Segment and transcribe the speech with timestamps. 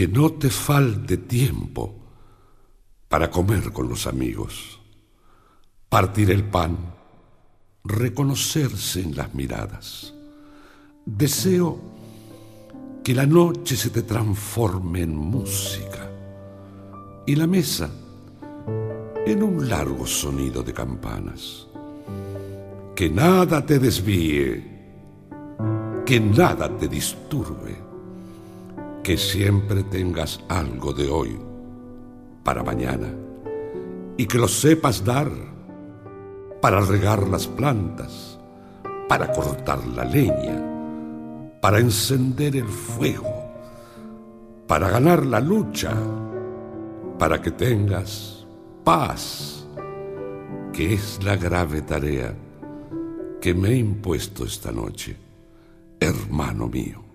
[0.00, 1.94] Que no te falte tiempo
[3.06, 4.80] para comer con los amigos,
[5.90, 6.78] partir el pan,
[7.84, 10.14] reconocerse en las miradas.
[11.04, 11.78] Deseo
[13.04, 16.10] que la noche se te transforme en música
[17.26, 17.90] y la mesa
[19.26, 21.66] en un largo sonido de campanas.
[22.96, 24.64] Que nada te desvíe,
[26.06, 27.89] que nada te disturbe
[29.02, 31.38] que siempre tengas algo de hoy
[32.44, 33.08] para mañana
[34.16, 35.30] y que lo sepas dar
[36.60, 38.38] para regar las plantas,
[39.08, 40.62] para cortar la leña,
[41.60, 43.50] para encender el fuego,
[44.66, 45.94] para ganar la lucha,
[47.18, 48.46] para que tengas
[48.84, 49.66] paz,
[50.72, 52.34] que es la grave tarea
[53.40, 55.16] que me he impuesto esta noche,
[55.98, 57.09] hermano mío.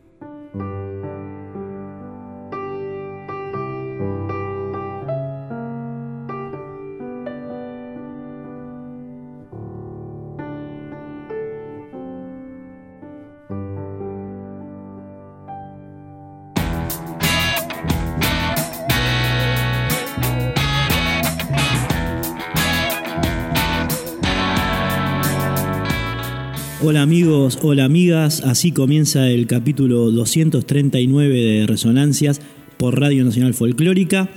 [26.88, 32.40] Hola amigos, hola amigas, así comienza el capítulo 239 de Resonancias
[32.78, 34.30] por Radio Nacional Folclórica.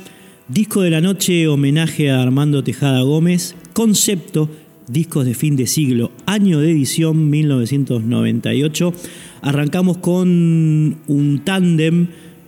[0.49, 4.49] Disco de la noche, homenaje a Armando Tejada Gómez, concepto,
[4.87, 8.95] discos de fin de siglo, año de edición 1998.
[9.43, 12.07] Arrancamos con un tándem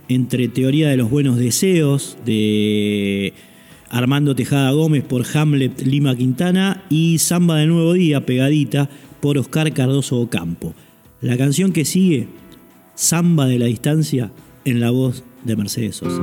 [0.09, 3.35] entre Teoría de los Buenos Deseos de
[3.91, 8.89] Armando Tejada Gómez por Hamlet Lima Quintana y Samba de Nuevo Día, pegadita,
[9.21, 10.75] por Oscar Cardoso Ocampo.
[11.21, 12.29] La canción que sigue,
[12.95, 14.33] Samba de la Distancia,
[14.65, 16.21] en la voz de Mercedes Sosa.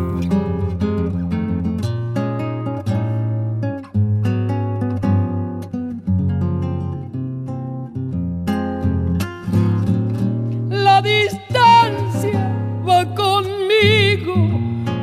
[10.69, 12.55] La distancia
[12.87, 14.35] va conmigo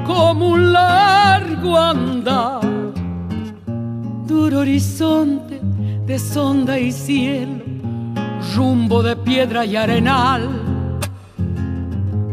[0.06, 2.60] como un largo andar,
[4.26, 5.60] duro horizonte
[6.06, 7.63] de sonda y cielo
[8.54, 10.48] rumbo de piedra y arenal.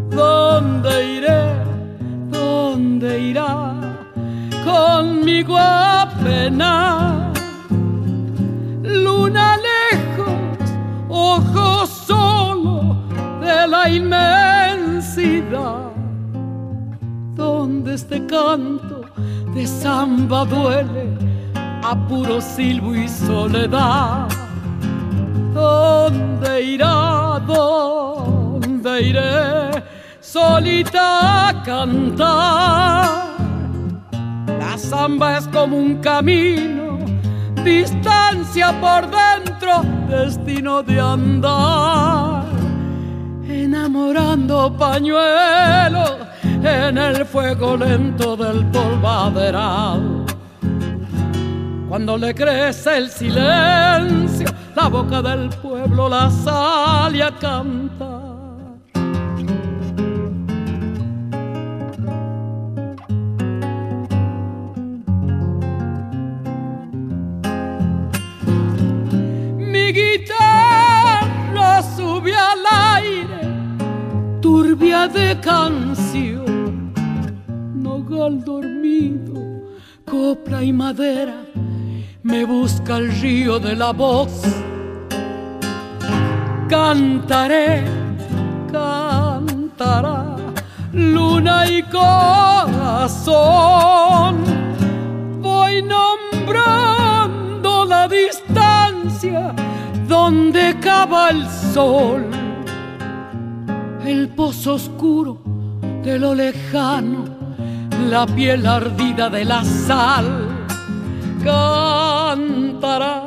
[0.09, 1.53] ¿Dónde iré?
[2.29, 3.73] ¿Dónde irá?
[4.63, 7.31] Conmigo a penar.
[8.83, 10.69] Luna lejos,
[11.09, 12.95] ojos solo
[13.41, 15.91] de la inmensidad
[17.35, 19.01] donde este canto
[19.53, 21.17] de samba duele
[21.83, 24.27] a puro silbo y soledad.
[25.53, 27.41] ¿Dónde irá?
[27.45, 29.83] ¿Dónde iré?
[30.19, 33.31] Solita a cantar.
[34.59, 36.99] La samba es como un camino,
[37.63, 42.45] distancia por dentro, destino de andar.
[43.47, 50.25] Enamorando pañuelos en el fuego lento del polvaderal.
[51.89, 58.21] Cuando le crece el silencio, la boca del pueblo la sale a cantar.
[69.57, 72.65] Mi guitarra sube al
[72.95, 73.41] aire,
[74.41, 76.93] turbia de canción,
[77.73, 79.33] nogal dormido,
[80.05, 81.50] copla y madera
[82.23, 84.29] me busca el río de la voz.
[86.69, 87.83] Cantaré,
[88.71, 90.37] cantará
[90.93, 93.41] luna y corazón.
[95.41, 99.53] Voy nombrando la distancia
[100.07, 102.25] donde cava el sol.
[104.05, 105.41] El pozo oscuro
[106.03, 107.25] de lo lejano,
[108.09, 110.60] la piel ardida de la sal
[111.43, 113.23] cantará,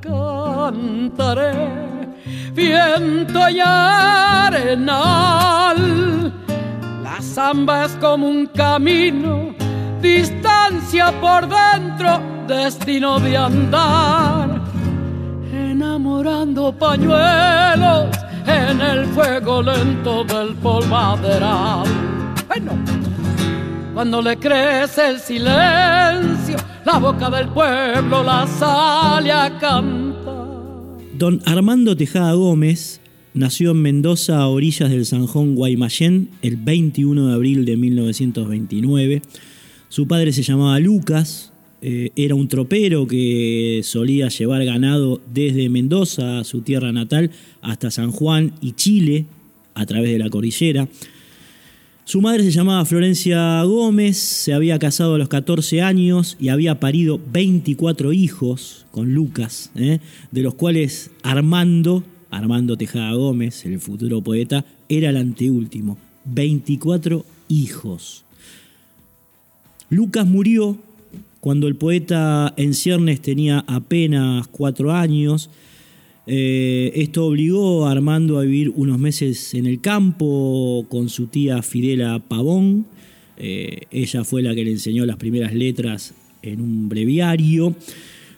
[0.00, 1.52] cantaré,
[2.52, 5.02] viento y arenal.
[7.02, 9.54] La samba es como un camino,
[10.00, 14.60] distancia por dentro, destino de andar,
[15.52, 18.06] enamorando pañuelos
[18.46, 21.84] en el fuego lento del polvaderal.
[22.48, 22.72] Bueno,
[23.94, 26.41] cuando le crece el silencio,
[26.84, 29.50] la boca del pueblo la sale a.
[31.16, 33.00] Don Armando Tejada Gómez
[33.34, 39.22] nació en Mendoza a orillas del Sanjón Guaymallén el 21 de abril de 1929.
[39.88, 41.52] Su padre se llamaba Lucas,
[41.82, 47.30] eh, era un tropero que solía llevar ganado desde Mendoza, su tierra natal,
[47.60, 49.26] hasta San Juan y Chile
[49.74, 50.88] a través de la cordillera.
[52.04, 56.80] Su madre se llamaba Florencia Gómez, se había casado a los 14 años y había
[56.80, 60.00] parido 24 hijos con Lucas, ¿eh?
[60.32, 65.96] de los cuales Armando, Armando Tejada Gómez, el futuro poeta, era el anteúltimo.
[66.24, 68.24] 24 hijos.
[69.88, 70.78] Lucas murió
[71.38, 75.50] cuando el poeta en ciernes tenía apenas cuatro años.
[76.26, 81.62] Eh, esto obligó a Armando a vivir unos meses en el campo con su tía
[81.62, 82.86] Fidela Pavón.
[83.36, 87.74] Eh, ella fue la que le enseñó las primeras letras en un breviario.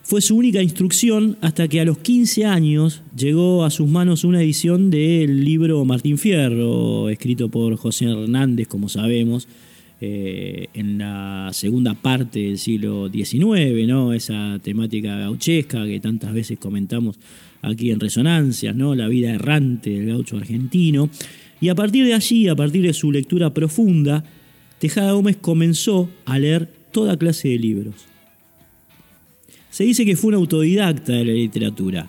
[0.02, 4.42] Fue su única instrucción hasta que a los 15 años llegó a sus manos una
[4.42, 9.48] edición del libro Martín Fierro, escrito por José Hernández, como sabemos,
[10.00, 14.12] eh, en la segunda parte del siglo XIX, ¿no?
[14.12, 17.18] esa temática gauchesca que tantas veces comentamos
[17.64, 18.94] aquí en Resonancias, ¿no?
[18.94, 21.10] la vida errante del gaucho argentino.
[21.60, 24.24] Y a partir de allí, a partir de su lectura profunda,
[24.78, 27.94] Tejada Gómez comenzó a leer toda clase de libros.
[29.70, 32.08] Se dice que fue un autodidacta de la literatura.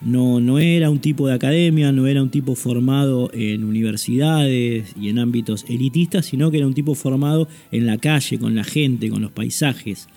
[0.00, 5.08] No, no era un tipo de academia, no era un tipo formado en universidades y
[5.08, 9.10] en ámbitos elitistas, sino que era un tipo formado en la calle, con la gente,
[9.10, 10.08] con los paisajes.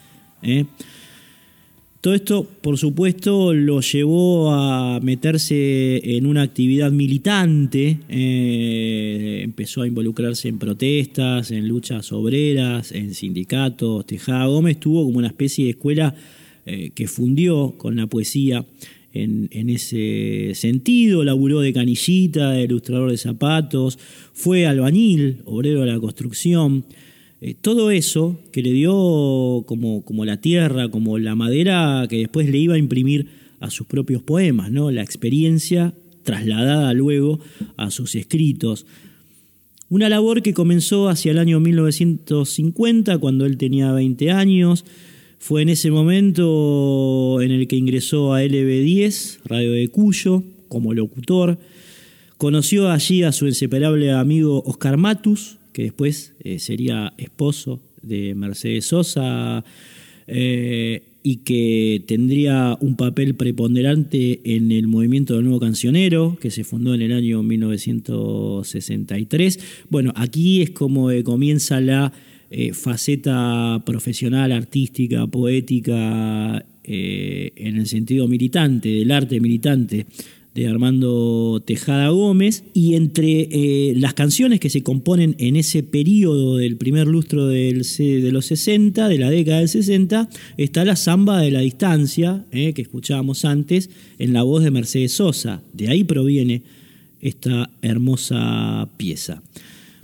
[0.43, 0.65] ¿eh?
[2.01, 9.87] Todo esto, por supuesto, lo llevó a meterse en una actividad militante, eh, empezó a
[9.87, 14.07] involucrarse en protestas, en luchas obreras, en sindicatos.
[14.07, 16.15] Tejada Gómez tuvo como una especie de escuela
[16.65, 18.65] eh, que fundió con la poesía
[19.13, 23.99] en, en, ese sentido, laburó de canillita, de ilustrador de zapatos,
[24.33, 26.83] fue albañil, obrero de la construcción.
[27.43, 32.47] Eh, todo eso que le dio como, como la tierra, como la madera que después
[32.47, 33.27] le iba a imprimir
[33.59, 34.91] a sus propios poemas, ¿no?
[34.91, 37.39] la experiencia trasladada luego
[37.77, 38.85] a sus escritos.
[39.89, 44.85] Una labor que comenzó hacia el año 1950, cuando él tenía 20 años,
[45.39, 51.57] fue en ese momento en el que ingresó a LB10, Radio de Cuyo, como locutor.
[52.37, 58.85] Conoció allí a su inseparable amigo Oscar Matus, que después eh, sería esposo de Mercedes
[58.85, 59.65] Sosa.
[60.27, 66.63] Eh, y que tendría un papel preponderante en el movimiento del nuevo cancionero, que se
[66.63, 69.59] fundó en el año 1963.
[69.89, 72.11] Bueno, aquí es como comienza la
[72.49, 80.07] eh, faceta profesional, artística, poética, eh, en el sentido militante, del arte militante
[80.53, 86.57] de Armando Tejada Gómez, y entre eh, las canciones que se componen en ese periodo
[86.57, 91.39] del primer lustro del, de los 60, de la década del 60, está la samba
[91.39, 93.89] de la distancia, eh, que escuchábamos antes,
[94.19, 95.63] en la voz de Mercedes Sosa.
[95.73, 96.63] De ahí proviene
[97.21, 99.41] esta hermosa pieza.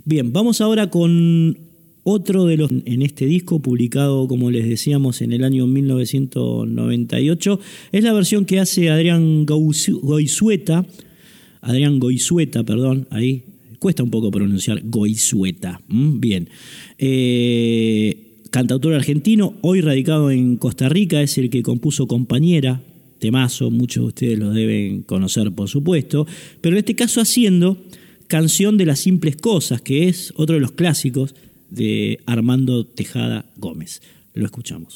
[0.04, 1.67] Bien, vamos ahora con
[2.08, 7.60] otro de los en este disco, publicado como les decíamos en el año 1998,
[7.92, 10.86] es la versión que hace Adrián Goizueta,
[11.60, 13.42] Adrián Goizueta, perdón, ahí
[13.78, 16.48] cuesta un poco pronunciar Goizueta, bien.
[16.98, 18.16] Eh,
[18.50, 22.80] cantautor argentino, hoy radicado en Costa Rica, es el que compuso Compañera,
[23.18, 26.26] temazo, muchos de ustedes lo deben conocer por supuesto,
[26.62, 27.76] pero en este caso haciendo
[28.28, 31.34] Canción de las Simples Cosas, que es otro de los clásicos
[31.70, 34.02] de Armando Tejada Gómez.
[34.34, 34.94] Lo escuchamos.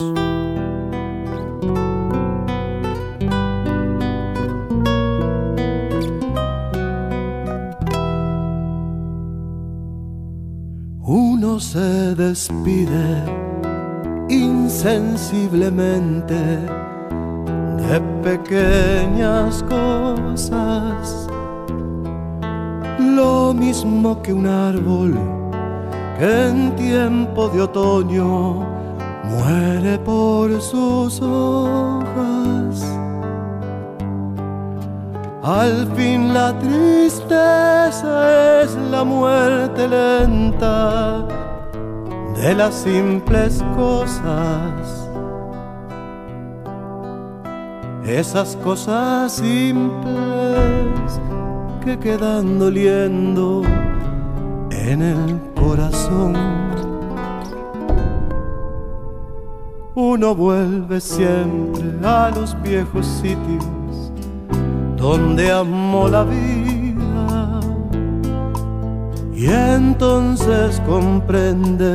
[11.05, 13.25] Uno se despide
[14.29, 21.29] insensiblemente de pequeñas cosas,
[22.99, 25.42] lo mismo que un árbol
[26.21, 28.67] en tiempo de otoño
[29.25, 32.83] muere por sus hojas.
[35.43, 41.27] Al fin la tristeza es la muerte lenta
[42.37, 45.09] de las simples cosas.
[48.07, 51.21] Esas cosas simples
[51.85, 53.63] que quedan doliendo
[54.91, 56.35] en el corazón.
[59.95, 63.65] Uno vuelve siempre a los viejos sitios
[64.97, 67.61] donde amó la vida
[69.35, 71.95] y entonces comprende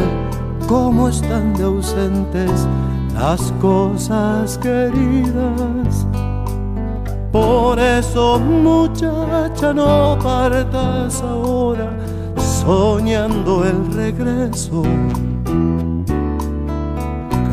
[0.67, 2.67] cómo están de ausentes
[3.13, 6.05] las cosas queridas.
[7.31, 11.91] Por eso muchacha no partas ahora
[12.67, 14.83] soñando el regreso.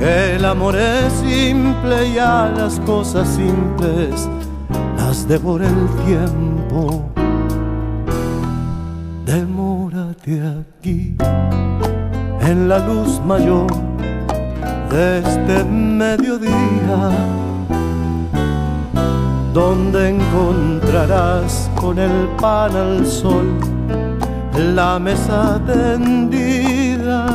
[0.01, 4.29] Que el amor es simple y a las cosas simples
[4.99, 7.09] las devora el tiempo.
[9.25, 11.17] Demórate aquí
[12.41, 13.69] en la luz mayor
[14.91, 16.99] de este mediodía,
[19.53, 23.74] donde encontrarás con el pan al sol
[24.59, 27.27] la mesa tendida.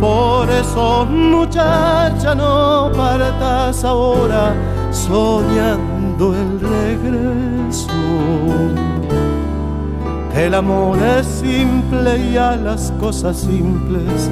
[0.00, 4.54] Por eso, muchacha, no partas ahora
[4.90, 7.90] soñando el regreso.
[10.34, 14.30] El amor es simple y a las cosas simples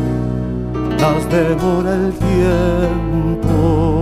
[0.99, 3.98] las devora el tiempo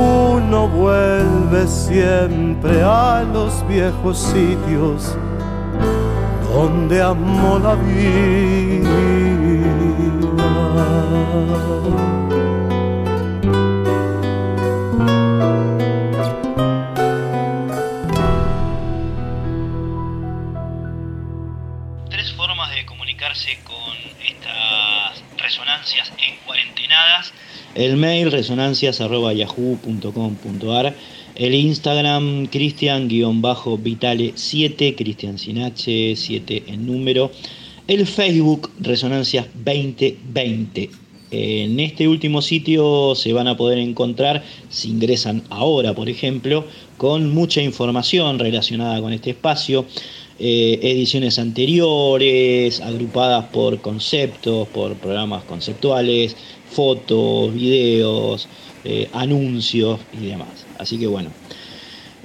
[0.00, 5.16] uno vuelve siempre a los viejos sitios
[6.52, 8.90] donde amó la vida.
[27.74, 30.94] El mail resonancias.yahoo.com.ar.
[31.36, 37.30] El Instagram cristian-vitale7, Cristian sin H, 7 en número.
[37.86, 40.90] El Facebook Resonancias 2020.
[41.32, 46.64] En este último sitio se van a poder encontrar, si ingresan ahora, por ejemplo,
[46.96, 49.86] con mucha información relacionada con este espacio.
[50.42, 56.34] Eh, ediciones anteriores, agrupadas por conceptos, por programas conceptuales,
[56.70, 58.48] fotos, videos,
[58.84, 60.64] eh, anuncios y demás.
[60.78, 61.28] Así que bueno,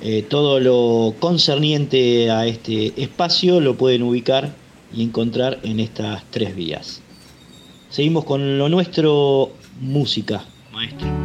[0.02, 4.56] eh, todo lo concerniente a este espacio lo pueden ubicar
[4.96, 7.02] y encontrar en estas tres vías.
[7.90, 11.25] Seguimos con lo nuestro, música, maestro.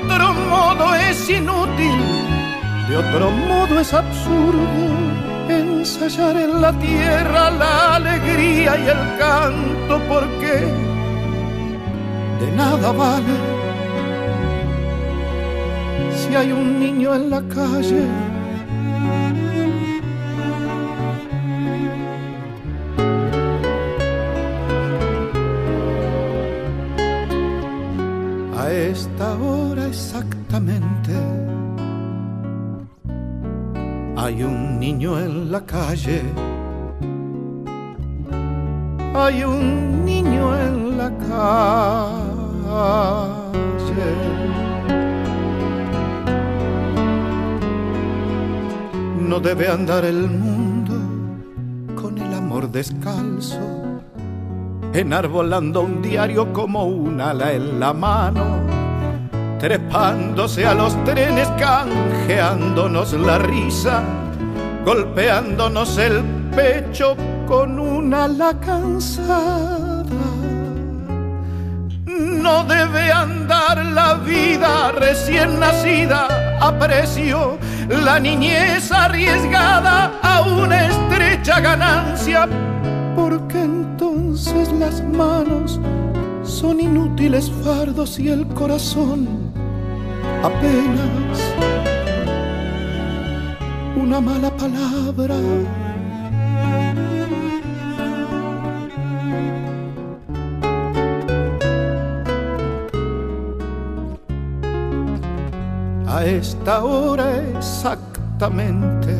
[0.51, 1.99] modo es inútil,
[2.87, 5.11] de otro modo es absurdo
[5.49, 10.55] ensayar en la tierra la alegría y el canto, porque
[12.41, 13.35] de nada vale
[16.19, 18.03] si hay un niño en la calle.
[28.57, 29.60] A esta hora
[34.17, 36.21] hay un niño en la calle.
[39.13, 42.51] Hay un niño en la calle.
[49.19, 50.95] No debe andar el mundo
[51.95, 54.01] con el amor descalzo,
[54.93, 58.70] enarbolando un diario como un ala en la mano,
[59.61, 64.01] trepándose a los trenes, canjeándonos la risa,
[64.83, 66.23] golpeándonos el
[66.55, 67.15] pecho
[67.47, 70.03] con una ala cansada.
[72.07, 81.59] No debe andar la vida recién nacida a precio la niñez arriesgada a una estrecha
[81.59, 82.47] ganancia,
[83.15, 85.79] porque entonces las manos
[86.41, 89.40] son inútiles fardos y el corazón
[90.43, 91.39] apenas
[93.95, 95.35] una mala palabra.
[106.07, 109.15] A esta hora exactamente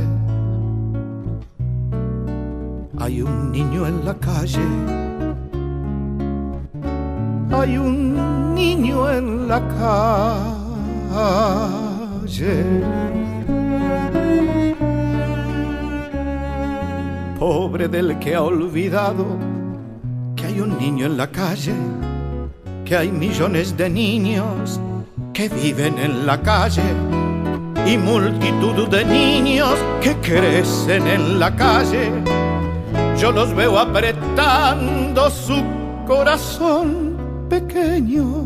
[2.99, 4.67] hay un niño en la calle.
[7.51, 10.60] Hay un niño en la calle.
[17.39, 19.25] Pobre del que ha olvidado
[20.35, 21.73] que hay un niño en la calle,
[22.85, 24.79] que hay millones de niños
[25.33, 26.83] que viven en la calle
[27.85, 32.11] y multitud de niños que crecen en la calle.
[33.17, 35.63] Yo los veo apretando su
[36.07, 37.17] corazón
[37.49, 38.45] pequeño,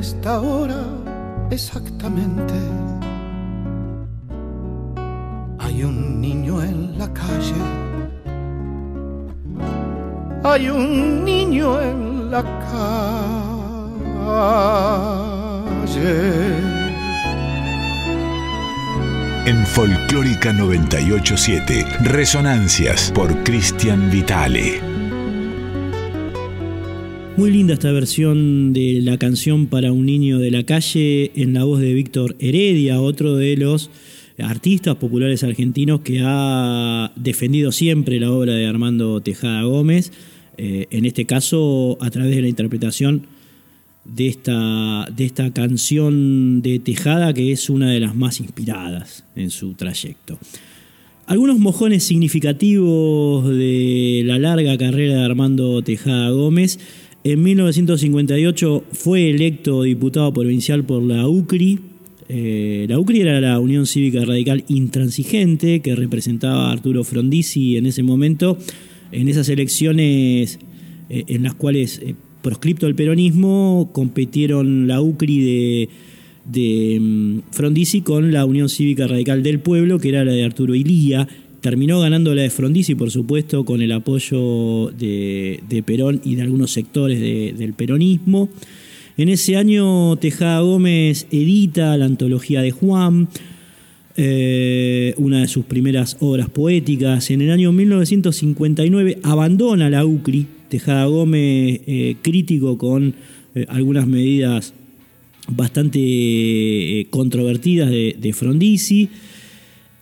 [0.00, 0.82] Esta hora
[1.50, 2.54] exactamente
[5.58, 7.60] hay un niño en la calle.
[10.42, 12.42] Hay un niño en la
[15.92, 16.14] calle.
[19.44, 24.89] En Folclórica 987, Resonancias por Cristian Vitale.
[27.40, 31.64] Muy linda esta versión de la canción para un niño de la calle en la
[31.64, 33.88] voz de Víctor Heredia, otro de los
[34.36, 40.12] artistas populares argentinos que ha defendido siempre la obra de Armando Tejada Gómez,
[40.58, 43.22] eh, en este caso a través de la interpretación
[44.04, 49.48] de esta, de esta canción de Tejada que es una de las más inspiradas en
[49.48, 50.38] su trayecto.
[51.24, 56.80] Algunos mojones significativos de la larga carrera de Armando Tejada Gómez.
[57.22, 61.78] En 1958 fue electo diputado provincial por la UCRI,
[62.32, 67.86] Eh, la UCRI era la Unión Cívica Radical Intransigente que representaba a Arturo Frondizi en
[67.86, 68.56] ese momento,
[69.10, 70.60] en esas elecciones
[71.08, 75.88] eh, en las cuales, eh, proscripto el peronismo, competieron la UCRI de,
[76.44, 80.76] de mm, Frondizi con la Unión Cívica Radical del Pueblo, que era la de Arturo
[80.76, 81.26] Ilía.
[81.60, 86.72] Terminó ganando la de Frondizi, por supuesto, con el apoyo de, Perón y de algunos
[86.72, 88.48] sectores del peronismo.
[89.18, 93.28] En ese año Tejada Gómez edita la antología de Juan,
[94.16, 97.30] eh, una de sus primeras obras poéticas.
[97.30, 103.14] En el año 1959 abandona la UCRI, Tejada Gómez eh, crítico con
[103.54, 104.72] eh, algunas medidas
[105.46, 109.10] bastante controvertidas de, de Frondizi.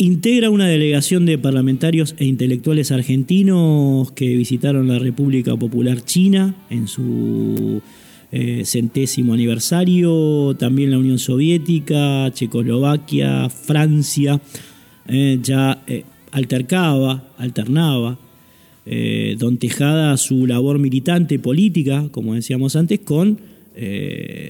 [0.00, 6.86] Integra una delegación de parlamentarios e intelectuales argentinos que visitaron la República Popular China en
[6.86, 7.82] su
[8.30, 14.40] eh, centésimo aniversario, también la Unión Soviética, Checoslovaquia, Francia,
[15.08, 18.20] eh, ya eh, altercaba, alternaba
[19.36, 23.38] Don Tejada su labor militante política, como decíamos antes, con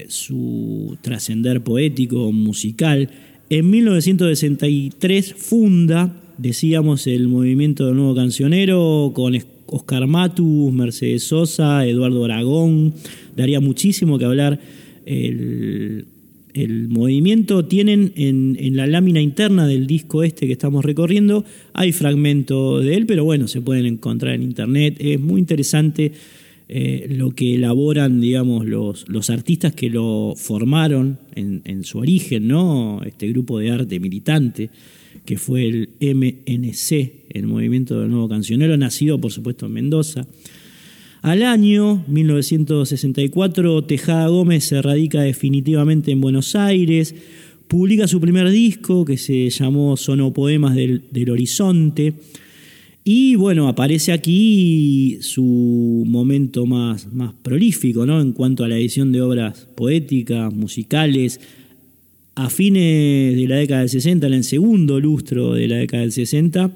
[0.07, 3.09] su trascender poético, musical.
[3.51, 9.35] En 1963 funda, decíamos, el movimiento del nuevo cancionero con
[9.65, 12.93] Oscar Matus, Mercedes Sosa, Eduardo Aragón,
[13.35, 14.59] daría muchísimo que hablar.
[15.03, 16.05] El,
[16.89, 22.95] movimiento tienen en, la lámina interna del disco este que estamos recorriendo, hay fragmentos de
[22.95, 24.97] él, pero bueno, se pueden encontrar en internet.
[24.99, 26.11] Es muy interesante
[26.71, 32.47] eh, lo que elaboran, digamos, los, los artistas que lo formaron en, en, su origen,
[32.47, 33.01] ¿no?
[33.03, 34.69] Este grupo de arte militante
[35.25, 40.27] que fue el MNC, el Movimiento del Nuevo Cancionero, nacido por supuesto en Mendoza.
[41.23, 47.15] Al año 1964, Tejada Gómez se radica definitivamente en Buenos Aires,
[47.67, 52.13] publica su primer disco que se llamó Sonopoemas del, del Horizonte.
[53.11, 58.21] Y bueno, aparece aquí su momento más, más prolífico ¿no?
[58.21, 61.41] en cuanto a la edición de obras poéticas, musicales.
[62.35, 66.11] A fines de la década del 60, en el segundo lustro de la década del
[66.11, 66.71] 60,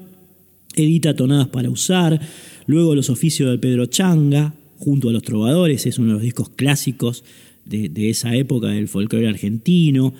[0.74, 2.20] edita Tonadas para Usar,
[2.66, 6.48] Luego Los oficios de Pedro Changa, junto a los trovadores, es uno de los discos
[6.48, 7.22] clásicos
[7.64, 10.12] de, esa época del folclore argentino.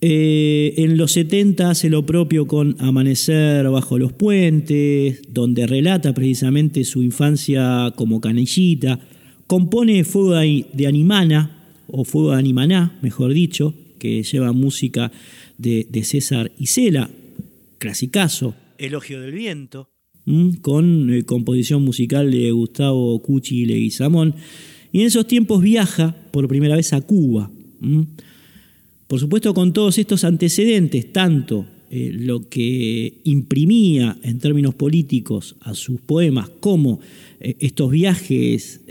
[0.00, 6.84] Eh, en los 70 hace lo propio con Amanecer bajo los puentes, donde relata precisamente
[6.84, 9.00] su infancia como canillita.
[9.46, 15.10] Compone Fuego de Animana, o Fuego de Animaná, mejor dicho, que lleva música
[15.56, 17.10] de, de César Isela,
[17.78, 18.54] clasicazo.
[18.78, 19.88] Elogio del viento
[20.60, 24.34] con eh, composición musical de Gustavo Cuchi Leguizamón.
[24.92, 27.50] Y en esos tiempos viaja por primera vez a Cuba.
[29.08, 35.74] Por supuesto, con todos estos antecedentes, tanto eh, lo que imprimía en términos políticos a
[35.74, 37.00] sus poemas, como
[37.40, 38.82] eh, estos viajes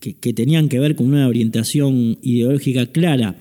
[0.00, 3.36] que, tenían que ver con una orientación ideológica clara,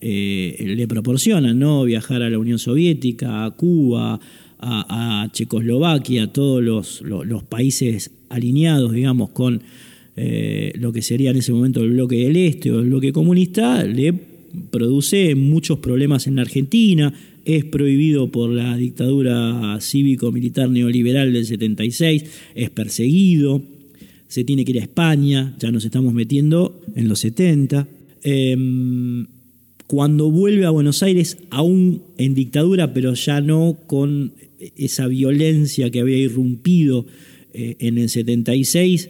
[0.00, 1.84] le proporcionan, ¿no?
[1.84, 4.18] Viajar a la Unión Soviética, a Cuba,
[4.60, 6.62] a, Checoslovaquia, a todos
[7.02, 9.62] los, países alineados, digamos, con
[10.16, 13.84] eh, lo que sería en ese momento el bloque del Este o el bloque comunista,
[13.84, 14.14] le
[14.70, 17.12] produce muchos problemas en la Argentina,
[17.44, 23.62] es prohibido por la dictadura cívico-militar neoliberal del 76, es perseguido,
[24.28, 27.88] se tiene que ir a España, ya nos estamos metiendo en los 70.
[29.86, 34.32] Cuando vuelve a Buenos Aires, aún en dictadura, pero ya no con
[34.76, 37.06] esa violencia que había irrumpido
[37.54, 39.08] eh, en el 76,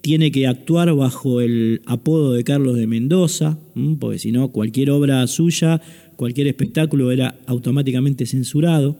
[0.00, 3.58] tiene que actuar bajo el apodo de Carlos de Mendoza,
[3.98, 5.80] porque si no, cualquier obra suya,
[6.16, 8.98] cualquier espectáculo era automáticamente censurado.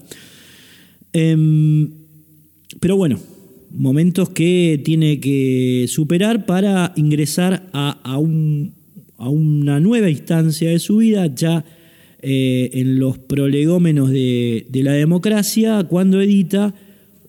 [1.13, 1.91] Em,
[2.81, 3.19] pero bueno,
[3.71, 8.81] momentos que tiene que superar para ingresar a un
[9.21, 11.63] a una nueva instancia de su vida, ya
[12.23, 16.75] eh, en los prolegómenos de, la democracia, cuando edita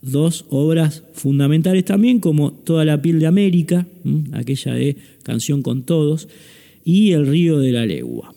[0.02, 3.88] dos obras fundamentales también, como Toda la piel de América,
[4.34, 6.28] aquella de Canción con Todos,
[6.84, 8.34] y El río de la legua,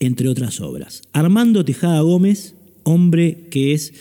[0.00, 1.02] entre otras obras.
[1.12, 3.94] Armando Tejada Gómez, hombre que es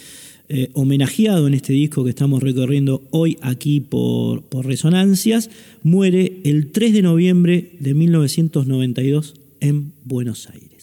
[0.48, 5.50] eh, homenajeado en este disco que estamos recorriendo hoy aquí por, por Resonancias,
[5.82, 10.75] muere el 3 de noviembre de 1992 en Buenos Aires.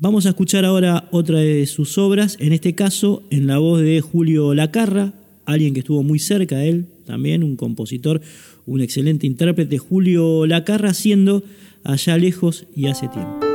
[0.00, 4.00] Vamos a escuchar ahora otra de sus obras, en este caso en la voz de
[4.00, 5.12] Julio Lacarra,
[5.44, 8.20] alguien que estuvo muy cerca de él, también un compositor,
[8.64, 11.42] un excelente intérprete, Julio Lacarra, siendo
[11.82, 13.47] allá lejos y hace tiempo.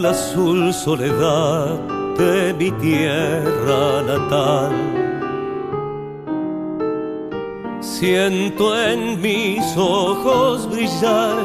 [0.00, 1.78] El azul soledad
[2.16, 4.72] de mi tierra natal.
[7.80, 11.36] Siento en mis ojos brillar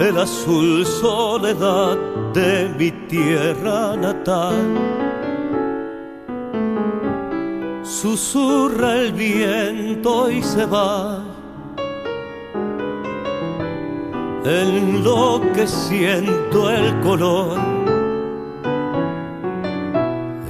[0.00, 1.98] el azul soledad
[2.32, 4.56] de mi tierra natal.
[7.82, 11.19] Susurra el viento y se va,
[14.44, 17.58] en lo que siento el color.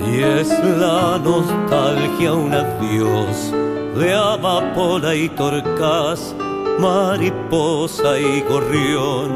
[0.07, 0.48] Y es
[0.79, 3.53] la nostalgia un adiós
[3.96, 6.35] de amapola y torcas
[6.81, 9.33] mariposa y gorrión.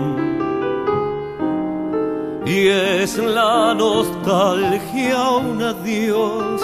[2.47, 6.63] Y es la nostalgia un adiós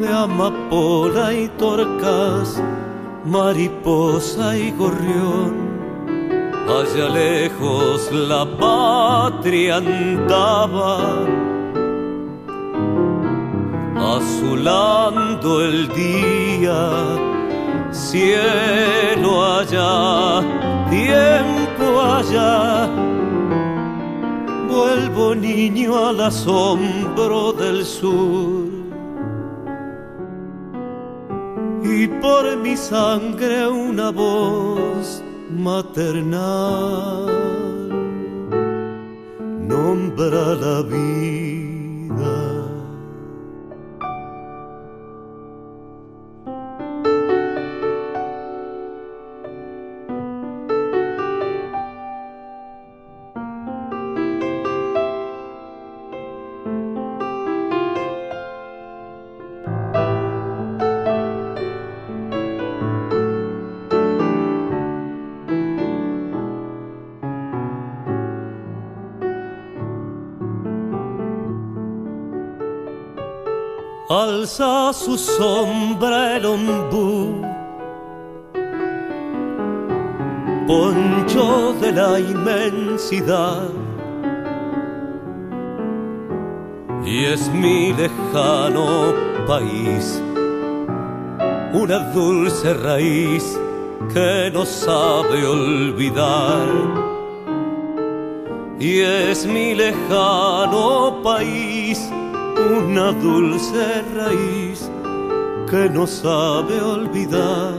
[0.00, 2.62] de amapola y torcas,
[3.24, 5.65] mariposa y gorrión.
[6.68, 10.98] Allá lejos la patria andaba,
[13.96, 17.34] azulando el día
[17.96, 20.42] cielo allá,
[20.90, 22.88] tiempo allá.
[24.68, 28.66] Vuelvo niño al asombro del sur.
[31.82, 35.22] Y por mi sangre una voz
[35.56, 37.26] maternal
[39.68, 41.65] nombra la vida.
[74.46, 77.42] Alza su sombra el ombú,
[80.68, 83.70] poncho de la inmensidad.
[87.04, 89.14] Y es mi lejano
[89.48, 90.22] país,
[91.72, 93.58] una dulce raíz
[94.14, 96.68] que no sabe olvidar.
[98.78, 101.98] Y es mi lejano país,
[102.66, 104.90] una dulce raíz
[105.70, 107.74] que no sabe olvidar.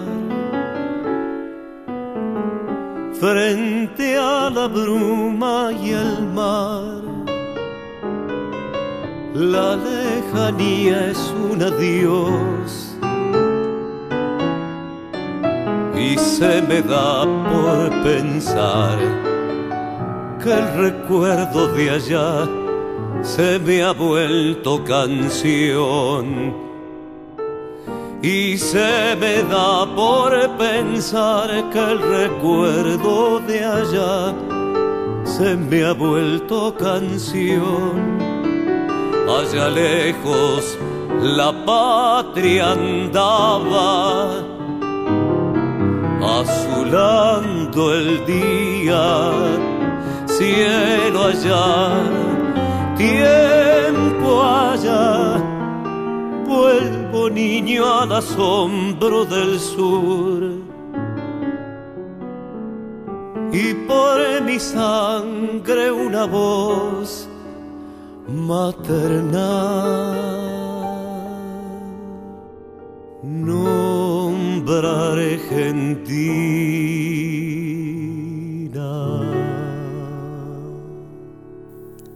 [3.20, 7.02] Frente a la bruma y el mar,
[9.34, 12.96] la lejanía es un adiós.
[15.96, 18.98] Y se me da por pensar
[20.44, 22.48] que el recuerdo de allá
[23.22, 26.68] se me ha vuelto canción
[28.22, 34.34] y se me da por pensar que el recuerdo de allá
[35.24, 38.18] se me ha vuelto canción.
[39.30, 40.78] Allá lejos
[41.22, 44.44] la patria andaba
[46.42, 49.32] azulando el día,
[50.26, 52.27] cielo allá
[52.98, 55.38] tiempo allá,
[56.48, 60.44] vuelvo niño al asombro del sur.
[63.52, 67.30] Y por mi sangre una voz
[68.28, 69.38] maternal
[73.24, 76.87] nombra Argentina.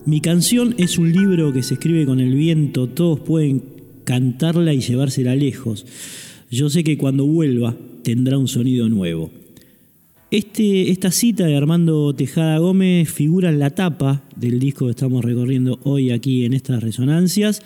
[0.03, 3.61] Mi canción es un libro que se escribe con el viento, todos pueden
[4.03, 5.85] cantarla y llevársela lejos.
[6.49, 9.29] Yo sé que cuando vuelva tendrá un sonido nuevo.
[10.31, 15.23] Este, esta cita de Armando Tejada Gómez figura en la tapa del disco que estamos
[15.23, 17.61] recorriendo hoy aquí en estas resonancias.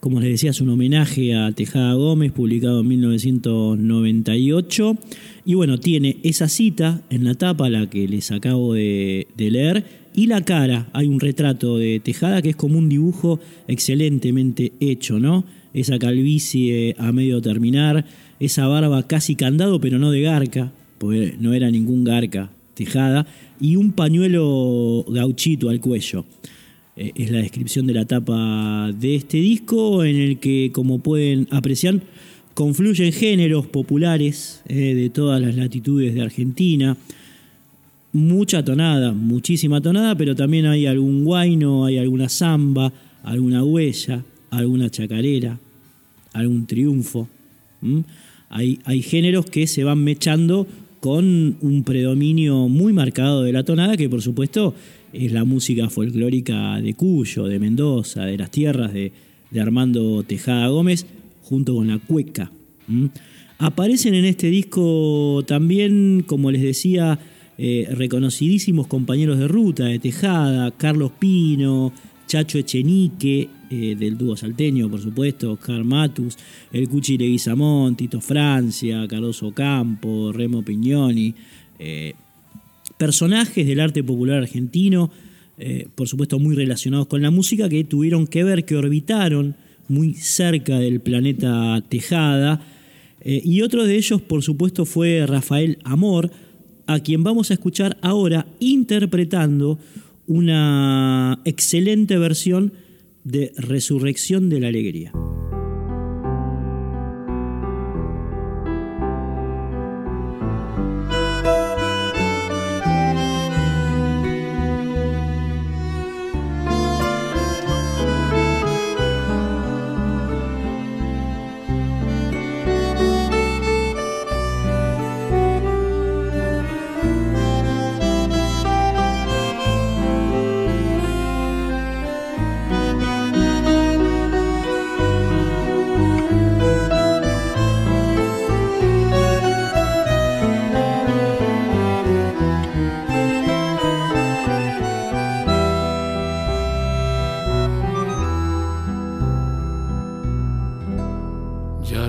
[0.00, 4.96] Como les decía, es un homenaje a Tejada Gómez, publicado en 1998.
[5.44, 10.07] Y bueno, tiene esa cita en la tapa, la que les acabo de, de leer,
[10.18, 10.88] y la cara.
[10.94, 15.44] Hay un retrato de Tejada que es como un dibujo excelentemente hecho, ¿no?
[15.72, 18.04] Esa calvicie a medio terminar,
[18.40, 23.28] esa barba casi candado, pero no de garca, porque no era ningún garca Tejada,
[23.60, 26.24] y un pañuelo gauchito al cuello.
[26.96, 31.46] Eh, es la descripción de la tapa de este disco, en el que, como pueden
[31.52, 32.00] apreciar,
[32.54, 36.96] confluyen géneros populares eh, de todas las latitudes de Argentina.
[38.12, 42.92] Mucha tonada, muchísima tonada, pero también hay algún guaino, hay alguna samba,
[43.22, 45.58] alguna huella, alguna chacarera,
[46.32, 47.28] algún triunfo.
[48.48, 50.66] Hay, hay géneros que se van mechando
[51.00, 54.74] con un predominio muy marcado de la tonada, que por supuesto
[55.12, 59.12] es la música folclórica de Cuyo, de Mendoza, de las tierras de,
[59.58, 61.06] Armando Tejada Gómez,
[61.42, 62.52] junto con la cueca.
[63.58, 67.18] Aparecen en este disco también, como les decía,
[67.60, 71.92] eh, reconocidísimos compañeros de ruta de Tejada, Carlos Pino,
[72.28, 76.36] Chacho Echenique, eh, del dúo salteño, por supuesto, Oscar Matus,
[76.72, 81.34] el Cuchi Leguizamón, Tito Francia, Cardoso Campo, Remo Pignoni,
[81.80, 82.14] eh,
[82.96, 85.10] personajes del arte popular argentino,
[85.96, 89.56] por supuesto muy relacionados con la música, que tuvieron que ver, que orbitaron
[89.88, 92.60] muy cerca del planeta Tejada.
[93.24, 96.30] y otro de ellos, por supuesto, fue Rafael Amor,
[96.88, 99.78] a quien vamos a escuchar ahora interpretando
[100.26, 102.72] una excelente versión
[103.24, 105.12] de Resurrección de la Alegría.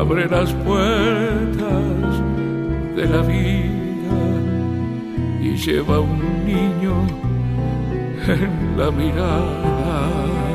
[0.00, 2.22] abre las puertas
[2.96, 3.76] de la vida
[5.56, 7.06] lleva un niño
[8.28, 10.45] en la mirada.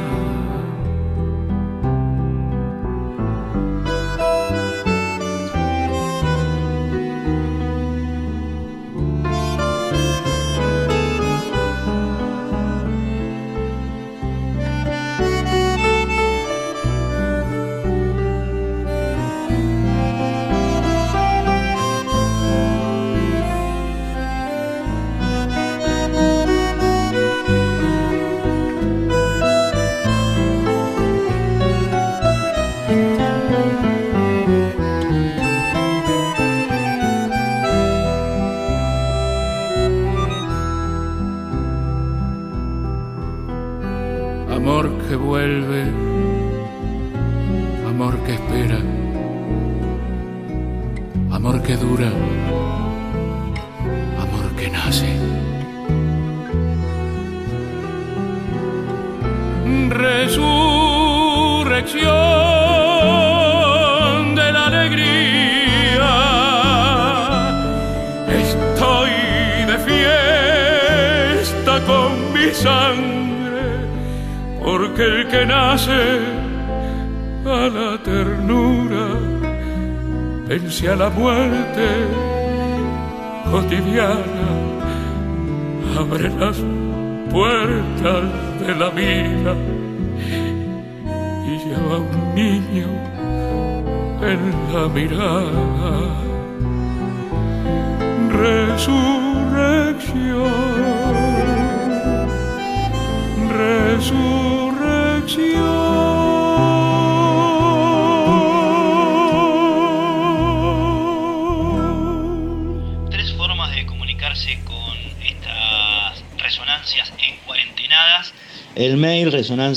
[80.91, 81.40] Vence a la muerte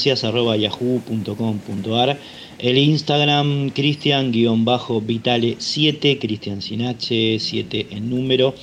[0.04, 2.18] resonancias.yahoo.com.ar
[2.58, 8.54] el Instagram Cristian-Vitale7, Cristian sin H, 7 en número.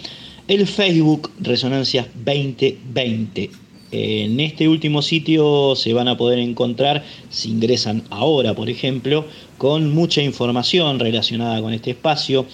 [0.47, 3.51] El Facebook Resonancias 2020.
[3.91, 9.25] En este último sitio se van a poder encontrar, si ingresan ahora por ejemplo,
[9.57, 12.45] con mucha información relacionada con este espacio,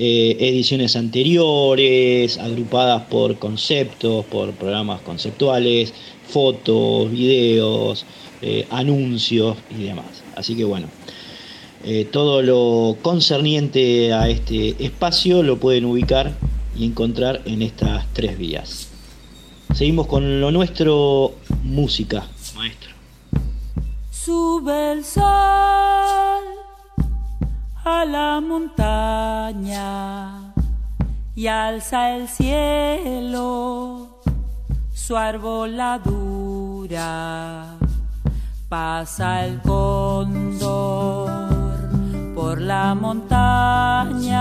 [0.00, 5.92] eh, ediciones anteriores, agrupadas por conceptos, por programas conceptuales,
[6.28, 8.06] fotos, videos,
[8.40, 10.22] eh, anuncios y demás.
[10.36, 10.86] Así que bueno,
[11.82, 16.32] eh, todo lo concerniente a este espacio lo pueden ubicar
[16.76, 18.86] y encontrar en estas tres vías.
[19.74, 21.34] Seguimos con lo nuestro,
[21.64, 22.24] música,
[22.54, 22.90] maestro.
[24.12, 26.57] Sube el sol
[27.88, 29.82] a la montaña
[31.34, 34.20] y alza el cielo
[34.92, 36.18] su arboladura.
[38.68, 41.30] Pasa el cóndor
[42.34, 44.34] por la montaña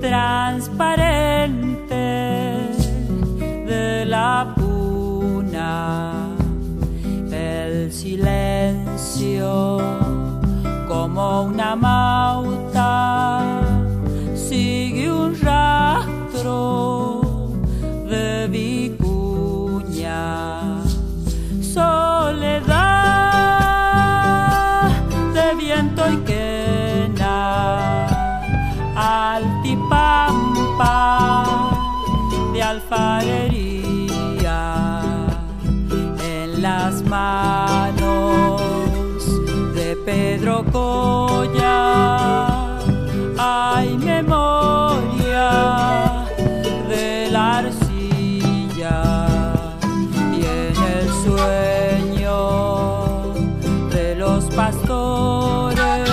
[0.00, 1.94] transparente
[3.66, 6.34] de la puna,
[7.30, 9.78] el silencio
[10.86, 13.60] como una mauta.
[14.34, 17.20] Sigue un rastro
[18.08, 20.14] de vicuña,
[21.60, 22.86] soledad
[25.34, 28.06] de viento y quena,
[28.96, 30.24] altipampa
[32.52, 33.76] de alfarería.
[36.22, 38.65] En las manos
[40.06, 41.78] Pedro Coya.
[43.36, 45.50] Hay memoria
[46.88, 49.26] de la arcilla
[50.32, 52.34] y en el sueño
[53.90, 56.08] de los pastores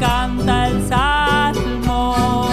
[0.00, 2.48] canta el salmo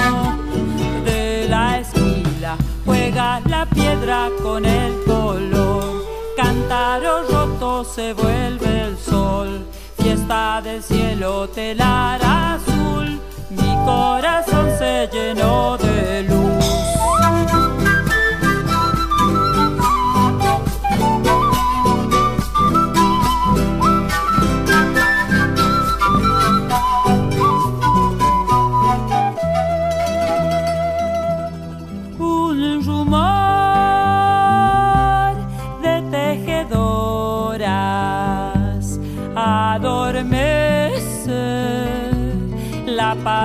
[1.03, 6.03] de la esquila, juega la piedra con el color,
[6.38, 9.66] cántaro roto se vuelve el sol,
[10.06, 16.94] fiesta del cielo telar azul, mi corazón se llenó de luz.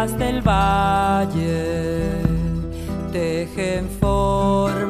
[0.00, 2.22] Paz del valle
[3.12, 4.80] tejen formas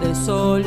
[0.00, 0.62] de sol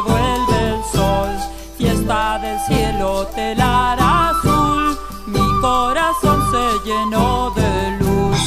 [0.00, 1.30] vuelve el sol
[1.78, 8.38] fiesta del cielo telar azul mi corazón se llenó de luz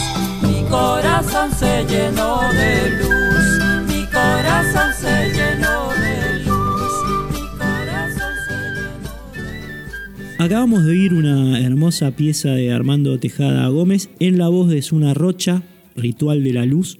[0.41, 6.91] mi corazón se llenó de luz mi corazón se llenó de luz
[7.31, 13.67] mi corazón se llenó de luz Acabamos de oír una hermosa pieza de Armando Tejada
[13.69, 15.63] Gómez en la voz de Suna Rocha,
[15.95, 16.99] Ritual de la Luz.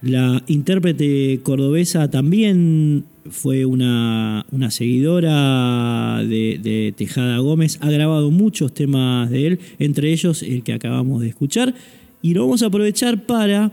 [0.00, 9.28] La intérprete cordobesa también fue una, seguidora de, de Tejada Gómez, ha grabado muchos temas
[9.30, 11.74] de él, entre ellos el que acabamos de escuchar,
[12.22, 13.70] y lo vamos a aprovechar para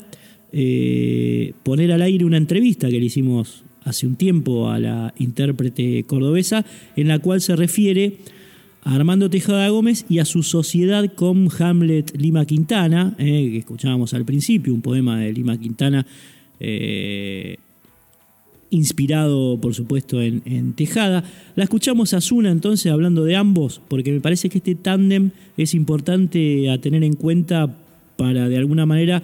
[0.51, 6.05] eh, poner al aire una entrevista que le hicimos hace un tiempo a la intérprete
[6.05, 6.65] cordobesa,
[6.95, 8.17] en la cual se refiere
[8.86, 14.13] a Armando Tejada Gómez y a su sociedad con Hamlet Lima Quintana, eh, que escuchábamos
[14.13, 16.05] al principio, un poema de Lima Quintana,
[16.59, 17.57] eh,
[18.69, 21.23] inspirado por supuesto en, Tejada.
[21.55, 25.73] La escuchamos a Zuna entonces hablando de ambos, porque me parece que este tándem es
[25.73, 27.75] importante a tener en cuenta
[28.17, 29.23] para de alguna manera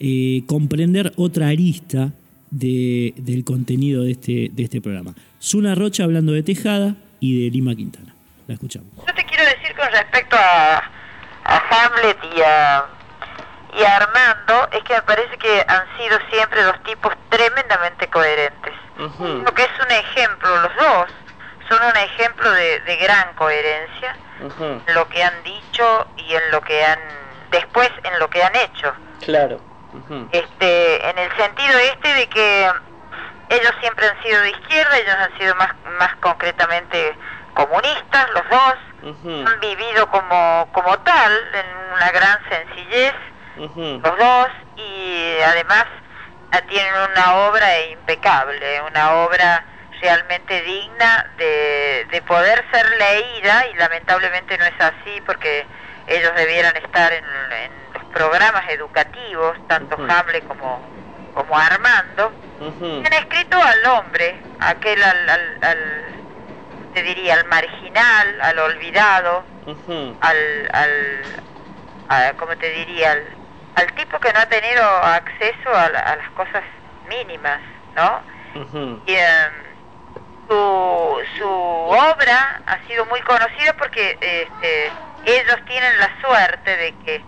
[0.00, 2.12] eh, comprender otra arista
[2.50, 5.14] del contenido de este, de este programa.
[5.40, 8.16] Zuna Rocha hablando de Tejada y de Lima Quintana.
[8.50, 8.90] La escuchamos.
[9.06, 10.82] Yo te quiero decir con respecto a,
[11.44, 12.84] Hamlet y a,
[13.78, 18.74] y a Armando, es que me parece que han sido siempre dos tipos tremendamente coherentes.
[18.98, 21.10] Lo que es un ejemplo, los dos
[21.68, 26.84] son un ejemplo de, gran coherencia en lo que han dicho y en lo que
[26.84, 26.98] han
[27.52, 28.92] después en lo que han hecho.
[29.20, 29.60] Claro.
[30.32, 32.72] Este, en el sentido este de que
[33.50, 35.70] ellos siempre han sido de izquierda, ellos han sido más
[36.00, 37.14] más concretamente
[37.54, 43.14] comunistas, los dos, han vivido como, como tal, en una gran sencillez,
[43.56, 45.86] los dos, y además
[46.68, 49.64] tienen una obra impecable, una obra
[50.00, 55.66] realmente digna de, de poder ser leída, y lamentablemente no es así porque
[56.06, 57.24] ellos debieran estar en,
[57.94, 60.80] los programas educativos, tanto Hamlet como,
[61.34, 65.28] como Armando, han escrito al hombre, aquel al,
[65.62, 66.19] al
[66.92, 69.44] te diría, al marginal, al olvidado,
[70.20, 73.16] al, al ¿cómo te diría?
[73.74, 76.62] Al, tipo que no ha tenido acceso a, las cosas
[77.08, 77.60] mínimas,
[77.96, 78.22] ¿no?
[79.06, 79.52] Y em,
[80.48, 84.92] su, su obra ha sido muy conocida porque este,
[85.24, 87.22] ellos tienen la suerte de que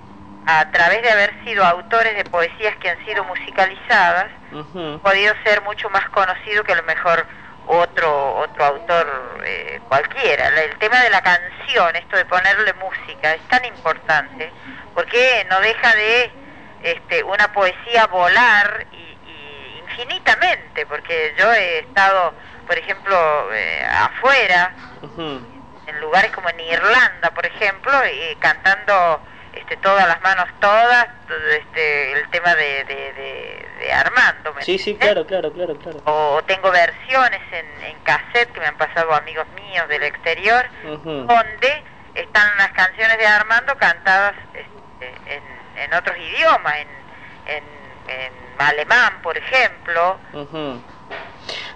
[0.47, 5.63] a través de haber sido autores de poesías que han sido musicalizadas, han podido ser
[5.63, 7.27] mucho más conocido que a lo mejor
[7.67, 10.49] otro otro autor eh, cualquiera.
[10.49, 14.53] El tema de la canción, esto de ponerle música, es tan importante
[14.95, 16.31] porque no deja de
[16.83, 22.35] este, una poesía volar y, infinitamente, porque yo he estado,
[22.67, 24.75] por ejemplo, eh, afuera,
[25.87, 29.21] en lugares como en Irlanda, por ejemplo, y cantando
[29.53, 31.09] este, todas las manos todas,
[31.51, 34.55] este, el tema de, de, Armando.
[34.61, 36.01] sí, sí, claro, claro, claro, claro.
[36.05, 40.65] O, tengo versiones en, en, cassette que me han pasado amigos míos del exterior,
[41.05, 41.83] donde
[42.15, 45.43] están las canciones de Armando cantadas este, en,
[45.77, 46.89] en, otros idiomas, en,
[47.47, 47.65] en,
[48.09, 50.19] en, alemán, por ejemplo.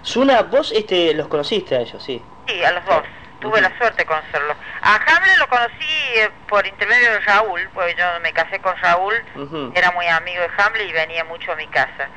[0.01, 2.23] Suna, vos este, los conociste a ellos, sí.
[2.47, 3.03] Sí, a los dos
[3.39, 4.55] tuve la suerte de conocerlo.
[4.81, 9.13] A Hamlet lo conocí eh, por intermedio de Raúl, porque yo me casé con Raúl,
[9.75, 12.09] era muy amigo de Hamlet y venía mucho a mi casa.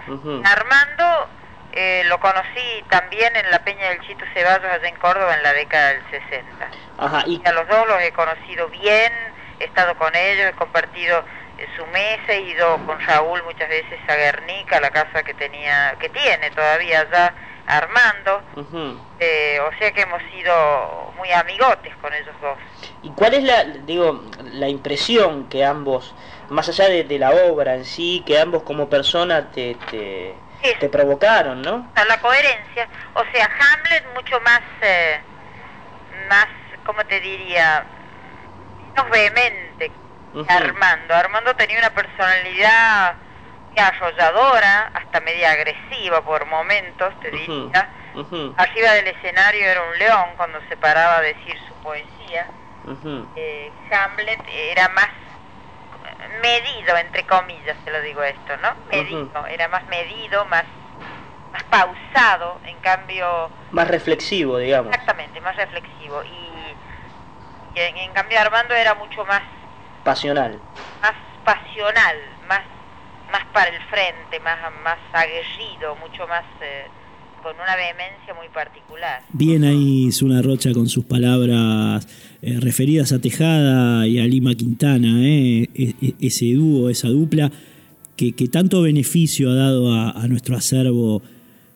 [0.45, 1.29] Armando
[1.73, 5.53] eh, lo conocí también en la Peña del Chito Ceballos allá en Córdoba en la
[5.53, 6.71] década del 60.
[6.99, 7.41] Ajá, y...
[7.45, 9.12] a los dos los he conocido bien,
[9.61, 11.25] he estado con ellos, he compartido
[11.59, 15.95] eh, su mesa, he ido con Raúl muchas veces a Guernica, la casa que tenía,
[16.01, 17.35] que tiene todavía allá
[17.71, 18.43] Armando,
[19.18, 22.59] eh, o sea que hemos sido muy amigotes con ellos dos.
[23.03, 26.14] ¿Y cuál es la, digo, la impresión que ambos,
[26.49, 30.35] más allá de, la obra en sí, que ambos como persona te, te,
[30.79, 31.93] te provocaron, ¿no?
[32.09, 35.21] La coherencia, o sea, Hamlet mucho más, eh,
[36.29, 36.47] más,
[36.85, 37.85] ¿cómo te diría?
[38.95, 41.14] Menos vehemente que Armando.
[41.14, 43.14] Armando tenía una personalidad
[43.77, 47.89] arrolladora, hasta media agresiva por momentos, te diría.
[48.57, 52.47] Arriba del escenario era un león cuando se paraba a decir su poesía.
[53.37, 55.09] Eh, Hamlet era más
[56.43, 58.75] medido, entre comillas, te lo digo esto, ¿no?
[58.91, 60.64] Medido, era más medido, más,
[61.53, 63.51] más pausado, en cambio...
[63.71, 64.93] Más reflexivo, digamos.
[64.93, 66.23] Exactamente, más reflexivo.
[66.25, 66.77] Y,
[67.79, 69.43] en, en cambio Armando era mucho más...
[70.03, 70.59] Pasional.
[71.03, 71.14] Más
[71.45, 72.16] pasional,
[73.31, 76.85] más para el frente, más, más aguerrido, mucho más eh,
[77.43, 79.22] con una vehemencia muy particular.
[79.33, 82.07] Bien ahí Zuna Rocha con sus palabras
[82.43, 87.51] eh, referidas a Tejada y a Lima Quintana, eh, e, e, ese dúo, esa dupla
[88.16, 91.22] que, que tanto beneficio ha dado a, nuestro acervo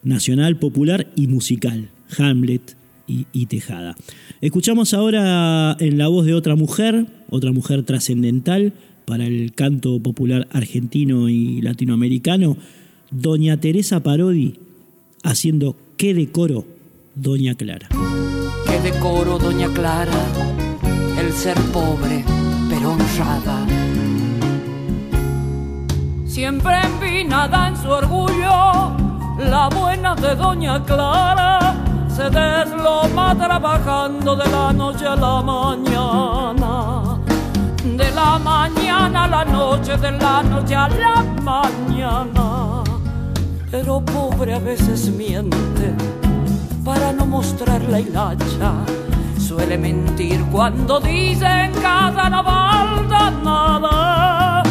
[0.03, 1.89] nacional, popular y musical,
[2.19, 2.77] Hamlet
[3.07, 3.97] y Tejada.
[4.41, 8.75] Escuchamos ahora en la voz de otra mujer, otra mujer trascendental,
[9.05, 12.57] para el canto popular argentino y latinoamericano,
[13.11, 14.55] doña Teresa Parodi
[15.23, 16.65] haciendo qué decoro,
[17.15, 17.89] doña Clara.
[18.67, 20.27] Qué decoro, doña Clara,
[21.19, 22.25] el ser pobre
[22.69, 23.67] pero honrada.
[26.27, 28.93] Siempre empinada en su orgullo,
[29.39, 31.75] la buena de Doña Clara
[32.09, 37.14] se desloma trabajando de la noche a la mañana.
[37.85, 42.83] De la mañana a la noche, de la noche a la mañana.
[43.71, 45.95] Pero pobre a veces miente
[46.83, 48.73] para no mostrar la hilacha.
[49.39, 52.43] Suele mentir cuando dice en casa no
[53.43, 54.63] nada.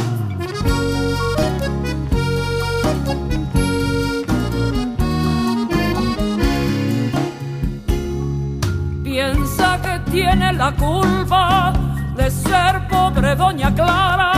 [9.03, 11.82] Piensa que tiene la culpa
[12.15, 14.33] de ser pobre doña Clara,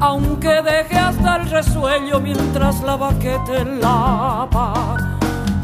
[0.00, 5.10] aunque deje hasta el resuello mientras la baquete lava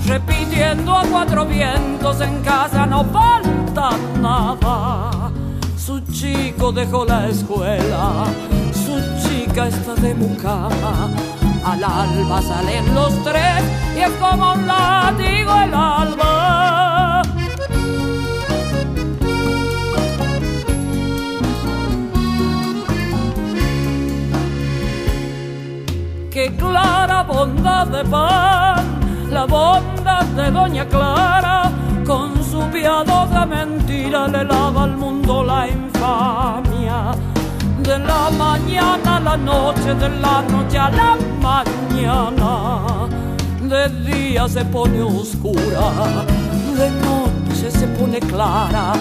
[0.06, 3.90] repitiendo a cuatro vientos en casa no falta
[4.20, 5.30] nada.
[5.76, 8.24] Su chico dejó la escuela,
[8.72, 11.10] su chica está de mucama.
[11.64, 13.62] Al alba salen los tres
[13.96, 16.95] y es como un látigo el alba.
[26.36, 28.84] Qué clara bondad de pan
[29.30, 31.70] la bondad de Doña Clara,
[32.06, 37.12] con su piadosa mentira le lava al mundo la infamia.
[37.82, 43.08] De la mañana a la noche, de la noche a la mañana,
[43.62, 45.86] de día se pone oscura,
[46.76, 48.92] de noche se pone clara.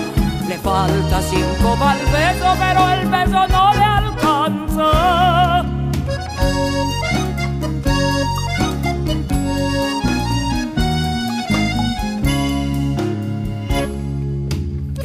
[0.47, 5.25] Le falta cinco el beso, pero el beso no le alcanza.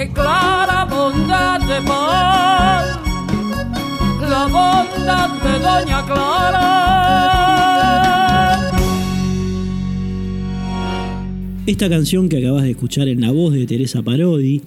[0.08, 2.84] Clara bondad de pan,
[4.28, 6.70] la bondad de Doña Clara.
[11.66, 14.62] Esta canción que acabas de escuchar en la voz de Teresa Parodi,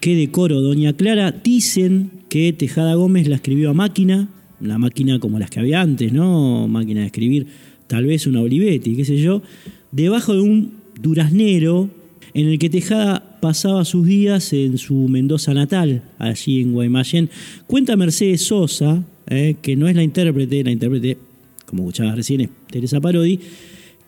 [0.00, 4.28] que de coro Doña Clara, dicen que Tejada Gómez la escribió a máquina,
[4.60, 6.68] la máquina como las que había antes, ¿no?
[6.68, 7.48] Máquina de escribir,
[7.86, 9.42] tal vez una Olivetti, qué sé yo,
[9.90, 11.90] debajo de un duraznero
[12.38, 17.30] en el que Tejada pasaba sus días en su Mendoza natal, allí en Guaymallén.
[17.66, 21.18] Cuenta Mercedes Sosa, eh, que no es la intérprete, la intérprete,
[21.66, 23.40] como escuchabas recién, es Teresa Parodi,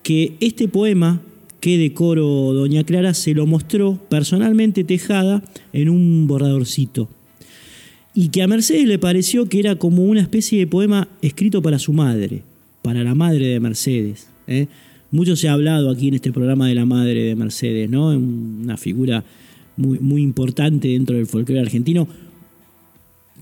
[0.01, 1.21] que este poema
[1.59, 7.09] que de coro Doña Clara se lo mostró personalmente Tejada en un borradorcito.
[8.13, 11.79] Y que a Mercedes le pareció que era como una especie de poema escrito para
[11.79, 12.43] su madre,
[12.81, 14.29] para la madre de Mercedes.
[14.47, 14.67] ¿eh?
[15.11, 18.07] Mucho se ha hablado aquí en este programa de la madre de Mercedes, ¿no?
[18.09, 19.23] Una figura
[19.75, 22.07] muy, importante dentro del folclore argentino,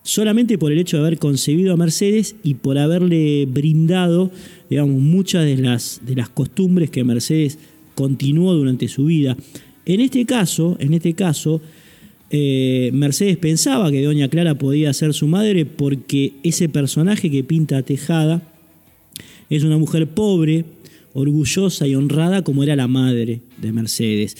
[0.03, 4.31] solamente por el hecho de haber concebido a Mercedes y por haberle brindado,
[4.69, 7.59] digamos, muchas de las, de las costumbres que Mercedes
[7.93, 9.37] continuó durante su vida.
[9.85, 11.61] En este caso, en este caso,
[12.31, 17.81] eh, Mercedes pensaba que Doña Clara podía ser su madre porque ese personaje que pinta
[17.83, 18.41] Tejada
[19.49, 20.63] es una mujer pobre,
[21.13, 24.35] orgullosa y honrada como era la madre de Mercedes.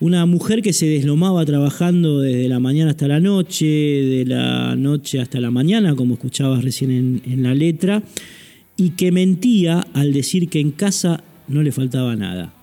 [0.00, 5.20] Una mujer que se deslomaba trabajando desde la mañana hasta la noche, de la noche
[5.20, 8.02] hasta la mañana, como escuchabas recién en, la letra,
[8.78, 12.54] y que mentía al decir que en casa no le faltaba nada.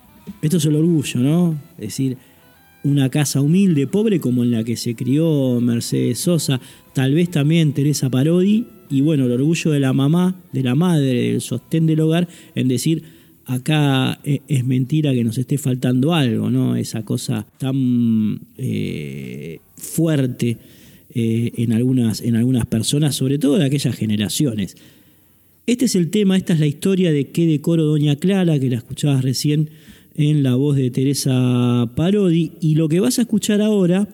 [0.42, 1.58] Esto es el orgullo, ¿no?
[1.78, 2.16] Es decir,
[2.82, 6.60] una casa humilde, pobre como en la que se crió Mercedes Sosa,
[6.92, 11.32] tal vez también Teresa Parodi, y bueno, el orgullo de la mamá, de la madre,
[11.32, 13.02] del sostén del hogar, en decir,
[13.46, 16.76] acá e, es mentira que nos esté faltando algo, ¿no?
[16.76, 20.58] Esa cosa tan eh, fuerte
[21.14, 24.76] eh, en, algunas, en algunas personas, sobre todo de aquellas generaciones.
[25.66, 28.76] Este es el tema, esta es la historia de qué decoro Doña Clara, que la
[28.76, 29.70] escuchabas recién
[30.14, 34.08] en la voz de Teresa Parodi, y lo que vas a escuchar ahora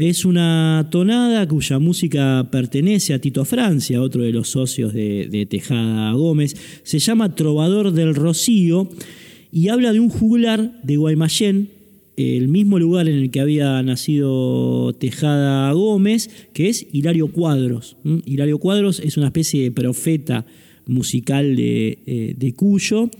[0.00, 6.12] es una tonada cuya música pertenece a Tito Francia, otro de los socios de, Tejada
[6.12, 6.56] Gómez.
[6.84, 8.88] Se llama Trovador del Rocío
[9.52, 11.68] y habla de un juglar de Guaymallén,
[12.16, 17.98] el mismo lugar en el que había nacido Tejada Gómez, que es Hilario Cuadros.
[18.24, 20.46] Hilario Cuadros es una especie de profeta
[20.86, 23.10] musical de, eh, de Cuyo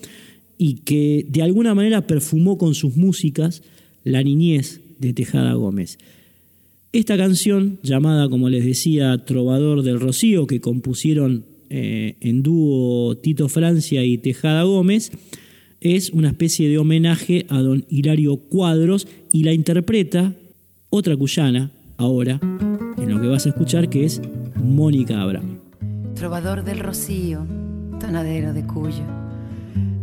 [0.56, 3.62] y que de alguna manera perfumó con sus músicas
[4.02, 5.98] la niñez de Tejada Gómez.
[6.92, 13.48] Esta canción, llamada, como les decía, Trovador del Rocío, que compusieron eh, en dúo Tito
[13.48, 15.12] Francia y Tejada Gómez,
[15.80, 20.34] es una especie de homenaje a don Hilario Cuadros y la interpreta
[20.88, 22.40] otra cuyana, ahora,
[22.98, 24.20] en lo que vas a escuchar, que es
[24.56, 25.60] Mónica Abraham.
[26.14, 27.46] Trovador del Rocío,
[28.00, 29.20] tonadero de Cuyo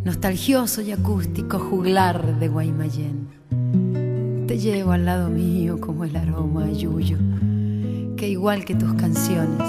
[0.07, 3.36] nostalgioso y acústico juglar de Guaymallén.
[4.47, 7.17] Te llevo al lado mío como el aroma a yuyo,
[8.15, 9.67] que igual que tus canciones,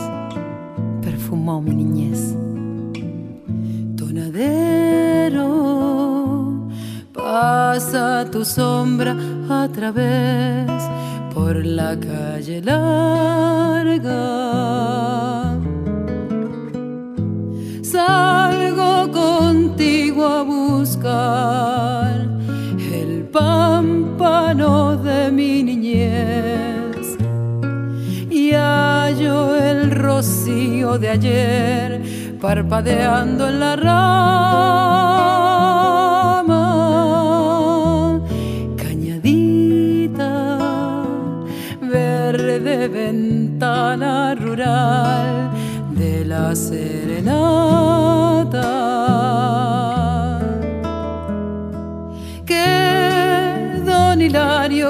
[1.02, 2.36] perfumó mi niñez.
[3.96, 5.48] Tonadero,
[7.12, 9.16] pasa tu sombra
[9.50, 10.70] a través
[11.34, 14.06] por la calle larga.
[17.82, 22.07] Salgo contigo a buscar
[24.18, 27.16] pámpano de mi niñez
[28.28, 32.02] y hallo el rocío de ayer
[32.40, 34.18] parpadeando en la rama.
[38.76, 40.58] Cañadita,
[41.80, 45.50] verde ventana rural
[45.94, 47.58] de la serenata.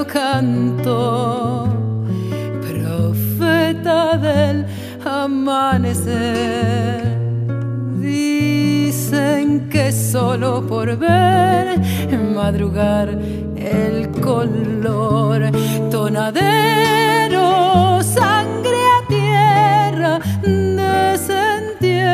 [0.06, 1.68] Canto,
[2.60, 4.64] profeta del
[5.04, 5.98] amanecer.
[8.00, 11.80] Dicen que solo por ver
[12.38, 13.08] madrugar
[13.56, 15.50] el color
[15.90, 17.42] tonadero,
[18.02, 20.20] sangre a tierra,
[21.20, 22.10] desentierra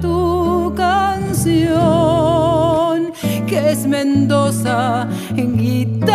[0.00, 1.76] tu canción,
[3.46, 6.05] que es Mendoza en guitarra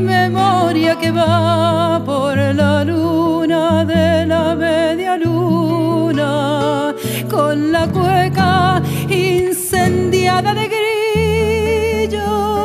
[0.00, 6.94] memoria que va por la luna de la media luna,
[7.30, 12.59] con la cueca incendiada de grillos.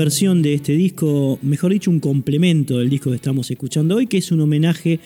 [0.00, 4.16] Versión de este disco, mejor dicho, un complemento del disco que estamos escuchando hoy, que
[4.16, 4.98] es un homenaje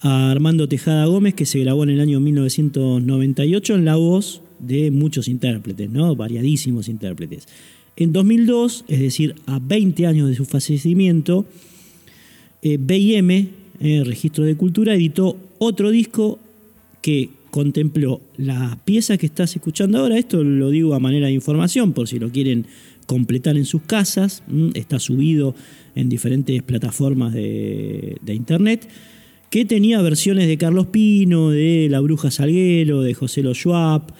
[0.00, 4.90] a Armando Tejada Gómez, que se grabó en el año 1998 en la voz de
[4.90, 6.16] muchos intérpretes, ¿no?
[6.16, 7.48] variadísimos intérpretes.
[7.96, 11.44] En 2002, es decir, a 20 años de su fallecimiento,
[12.62, 16.38] eh, BM, eh, Registro de Cultura, editó otro disco
[17.02, 20.16] que contempló la pieza que estás escuchando ahora.
[20.16, 22.64] Esto lo digo a manera de información, por si lo quieren
[23.10, 24.44] completar en sus casas.
[24.72, 25.56] Está subido
[25.96, 28.88] en diferentes plataformas de, internet
[29.50, 34.14] que tenía versiones de Carlos Pino, de La Bruja Salguero, de José Lo Schwab,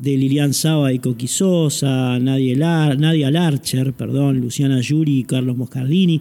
[0.00, 6.20] de Lilian Saba y Coquisosa, Nadia, Nadia Larcher, perdón, Luciana Yuri y Carlos Moscardini,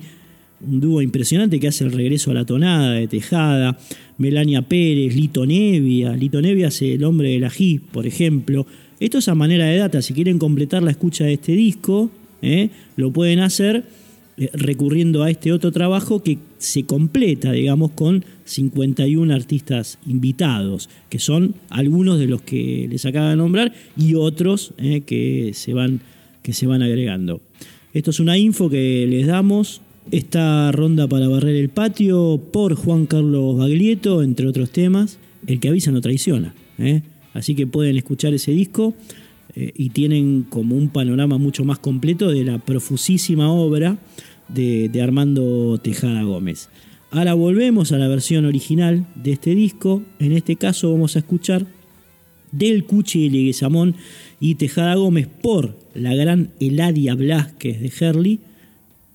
[0.63, 3.79] un dúo impresionante que hace el regreso a la tonada de Tejada,
[4.19, 8.67] Melania Pérez, Lito Nevia, Lito Nevia hace El hombre del ají, por ejemplo.
[9.01, 12.11] Esto es a manera de data, si quieren completar la escucha de este disco,
[12.43, 12.69] ¿eh?
[12.97, 13.83] lo pueden hacer
[14.53, 21.55] recurriendo a este otro trabajo que se completa, digamos, con 51 artistas invitados, que son
[21.69, 26.01] algunos de los que les acaba de nombrar y otros eh, que, se van,
[26.43, 27.41] que se van agregando.
[27.95, 29.81] Esto es una info que les damos.
[30.11, 35.17] Esta ronda para barrer el patio por Juan Carlos Baglietto, entre otros temas.
[35.47, 36.53] El que avisa no traiciona.
[36.77, 37.01] ¿eh?
[37.33, 38.93] Así que pueden escuchar ese disco
[39.55, 43.97] eh, y tienen como un panorama mucho más completo de la profusísima obra
[44.47, 46.69] de, Armando Tejada Gómez.
[47.11, 50.01] Ahora volvemos a la versión original de este disco.
[50.19, 51.65] En este caso vamos a escuchar
[52.51, 53.95] del Cuchi Leguizamón
[54.39, 58.39] y Tejada Gómez por la gran Eladia Blasquez de Herley,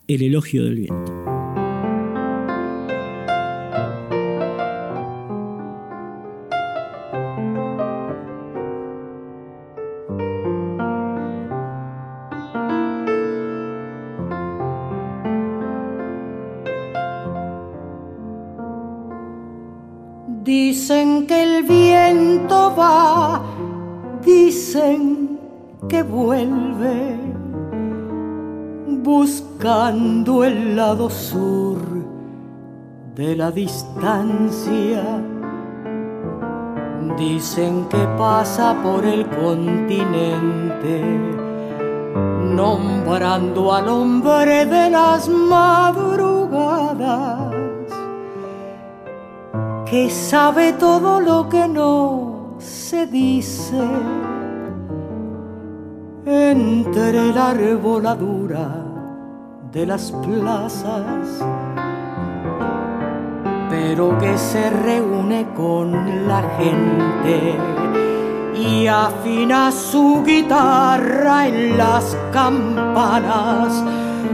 [0.09, 1.26] El elogio del viento.
[24.77, 25.39] Dicen
[25.89, 27.17] que vuelve,
[29.03, 31.79] buscando el lado sur
[33.15, 35.03] de la distancia.
[37.17, 41.03] Dicen que pasa por el continente,
[42.55, 47.07] nombrando al hombre de las madrugadas
[49.87, 53.81] que sabe todo lo que no se dice
[56.27, 58.69] entre la arboladura
[59.71, 61.45] de las plazas.
[63.71, 65.93] pero que se reúne con
[66.27, 67.55] la gente
[68.55, 73.85] y afina su guitarra en las campanas.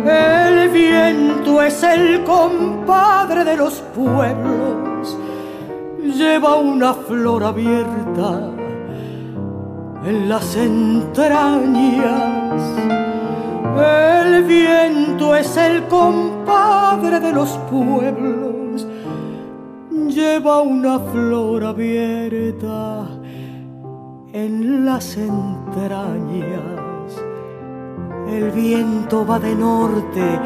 [0.04, 5.18] El viento es el compadre de los pueblos,
[6.02, 8.61] lleva una flor abierta
[10.04, 12.02] en las entrañas.
[13.76, 18.86] El viento es el compadre de los pueblos,
[20.08, 23.08] lleva una flor abierta
[24.32, 26.72] en las entrañas.
[28.28, 30.40] El viento va de norte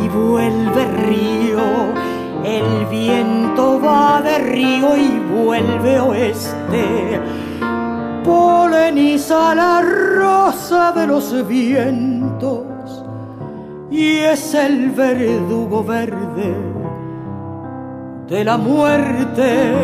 [0.00, 1.60] y vuelve río.
[2.44, 7.20] El viento va de río y vuelve oeste.
[8.24, 13.04] Poleniza la rosa de los vientos
[13.90, 16.54] y es el verdugo verde
[18.28, 19.74] de la muerte.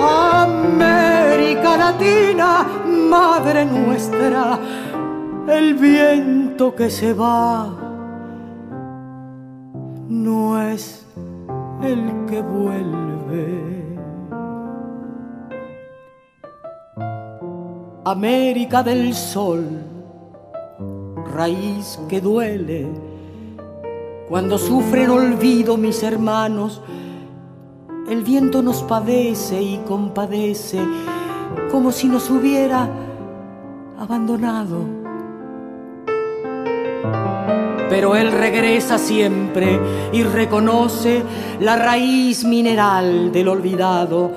[0.00, 4.58] América Latina, Madre nuestra,
[5.48, 7.68] el viento que se va
[10.08, 11.06] no es
[11.82, 13.79] el que vuelve.
[18.04, 19.62] América del Sol,
[21.34, 22.88] raíz que duele,
[24.26, 26.80] cuando sufren olvido mis hermanos,
[28.08, 30.80] el viento nos padece y compadece
[31.70, 32.88] como si nos hubiera
[33.98, 34.78] abandonado.
[37.90, 39.78] Pero él regresa siempre
[40.10, 41.22] y reconoce
[41.60, 44.30] la raíz mineral del olvidado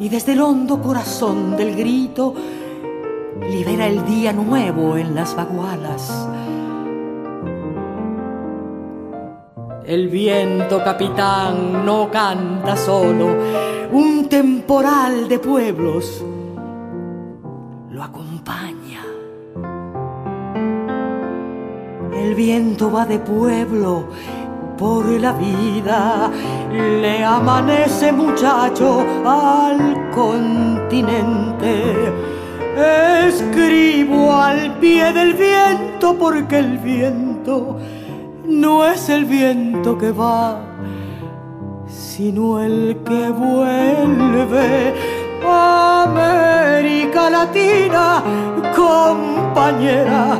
[0.00, 2.34] y desde el hondo corazón del grito
[3.48, 6.28] libera el día nuevo en las vagualas.
[9.84, 13.28] El viento capitán no canta solo,
[13.90, 16.22] un temporal de pueblos
[17.90, 19.02] lo acompaña.
[22.14, 24.08] El viento va de pueblo
[24.76, 26.30] por la vida,
[26.70, 32.12] le amanece muchacho al continente.
[32.78, 37.76] Escribo al pie del viento porque el viento
[38.46, 40.60] no es el viento que va,
[41.88, 44.94] sino el que vuelve.
[45.44, 48.22] América Latina,
[48.76, 50.38] compañera,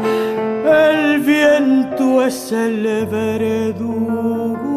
[0.64, 4.67] el viento es el verdugo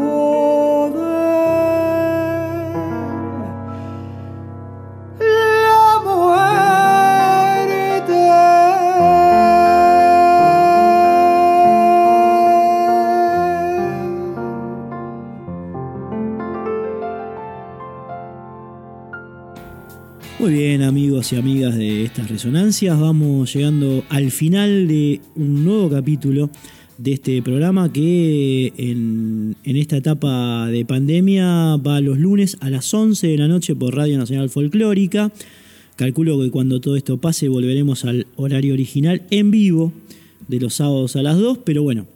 [20.41, 25.87] Muy bien amigos y amigas de estas resonancias, vamos llegando al final de un nuevo
[25.87, 26.49] capítulo
[26.97, 32.91] de este programa que en, en esta etapa de pandemia va los lunes a las
[32.91, 35.31] 11 de la noche por Radio Nacional Folclórica.
[35.95, 39.93] Calculo que cuando todo esto pase volveremos al horario original en vivo
[40.47, 42.07] de los sábados a las 2, pero bueno,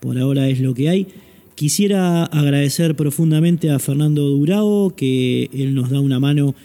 [0.00, 1.06] por ahora es lo que hay.
[1.54, 6.56] Quisiera agradecer profundamente a Fernando Durao, que él nos da una mano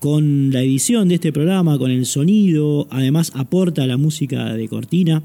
[0.00, 5.22] con la edición de este programa, con el sonido, además aporta la música de cortina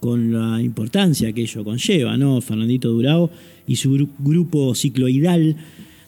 [0.00, 2.40] con la importancia que ello conlleva, ¿no?
[2.40, 3.30] Fernandito Durao
[3.66, 5.56] y su gru- grupo cicloidal.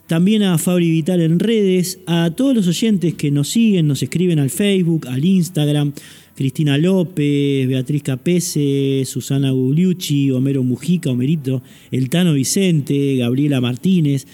[0.07, 4.39] También a Fabri Vital en redes, a todos los oyentes que nos siguen, nos escriben
[4.39, 5.93] al Facebook, al Instagram,
[6.35, 14.25] Cristina López, Beatriz Capese, Susana Gugliucci, Homero Mujica, Homerito, El Tano Vicente, Gabriela Martínez,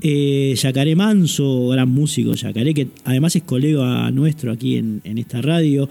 [0.00, 5.88] eh, Yacaré Manso, gran músico Yacaré, que además es colega nuestro aquí en, esta radio.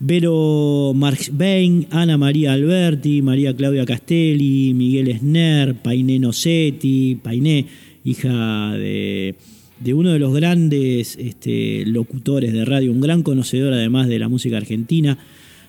[0.00, 7.66] Vero Marx Bain, Ana María Alberti, María Claudia Castelli, Miguel Esner, Painé Nocetti, Painé,
[8.04, 9.34] hija de,
[9.80, 14.28] de uno de los grandes este, locutores de radio, un gran conocedor además de la
[14.28, 15.18] música argentina,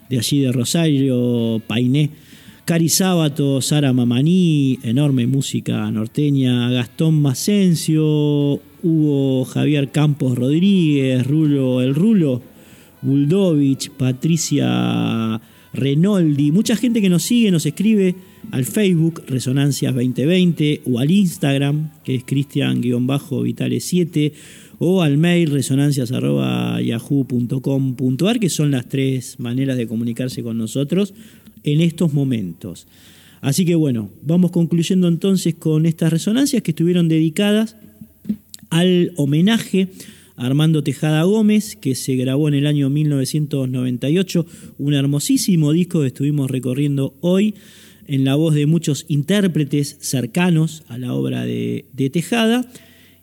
[0.09, 2.11] de allí de Rosario, Painé.
[2.69, 11.95] Cari Sábato, Sara Mamaní, enorme música norteña, Gastón Macencio, Hugo Javier Campos Rodríguez, Rulo El
[11.95, 12.43] Rulo,
[13.01, 15.41] Buldovich, Patricia
[15.73, 18.13] Renoldi, mucha gente que nos sigue, nos escribe
[18.51, 24.31] al Facebook Resonancias 2020 o al Instagram, que es Cristian-Vitale7,
[24.77, 31.15] o al mail resonancias.yahoo.com.ar, que son las tres maneras de comunicarse con nosotros
[31.63, 32.87] en estos momentos.
[33.41, 37.75] Así que bueno, vamos concluyendo entonces con estas resonancias que estuvieron dedicadas
[38.69, 39.87] al homenaje
[40.35, 44.45] a Armando Tejada Gómez, que se grabó en el año 1998,
[44.77, 47.55] un hermosísimo disco que estuvimos recorriendo hoy
[48.07, 52.69] en la voz de muchos intérpretes cercanos a la obra de, Tejada.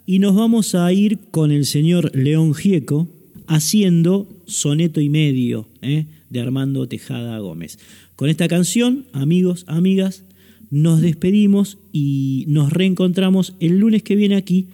[0.07, 3.09] Y nos vamos a ir con el señor León Gieco
[3.49, 6.07] haciendo Soneto y Medio ¿eh?
[6.31, 7.79] de Armando Tejada Gómez.
[8.17, 10.25] Con esta canción, amigos, amigas,
[10.71, 14.69] nos despedimos y nos reencontramos el lunes que viene aquí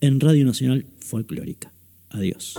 [0.00, 1.72] en Radio Nacional Folclórica.
[2.10, 2.56] Adiós.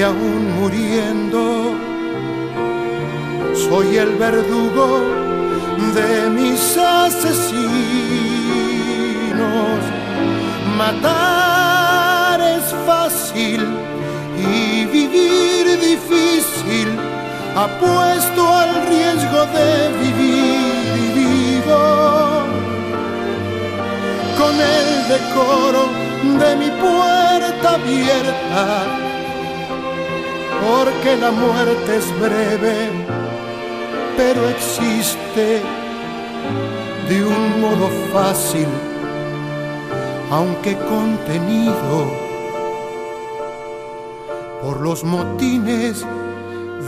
[0.00, 1.74] Que aún muriendo.
[3.64, 4.88] Soy el verdugo
[5.96, 7.40] de mis asesinos.
[10.78, 13.60] Matar es fácil
[14.38, 16.88] y vivir difícil,
[17.66, 19.70] apuesto al riesgo de
[20.02, 21.82] vivir vivo
[24.38, 25.84] con el decoro
[26.42, 29.09] de mi puerta abierta,
[30.60, 32.90] porque la muerte es breve,
[34.16, 35.62] pero existe
[37.08, 38.68] de un modo fácil,
[40.30, 42.06] aunque contenido
[44.62, 46.04] por los motines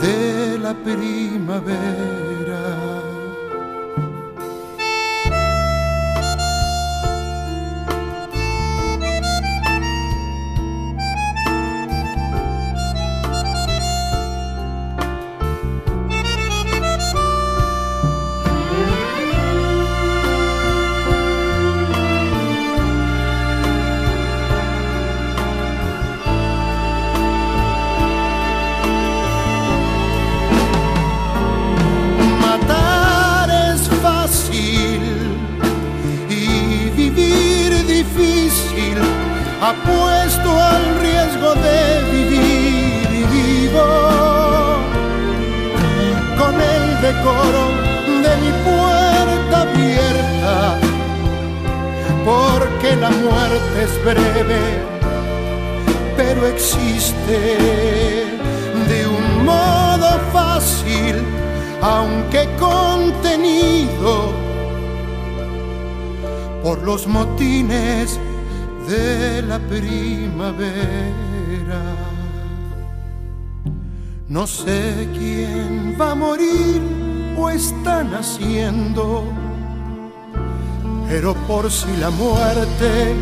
[0.01, 2.32] de la primavera.
[74.27, 76.81] No sé quién va a morir
[77.37, 79.23] o está naciendo,
[81.07, 83.15] pero por si la muerte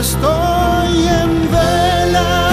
[0.00, 2.49] estoy en vela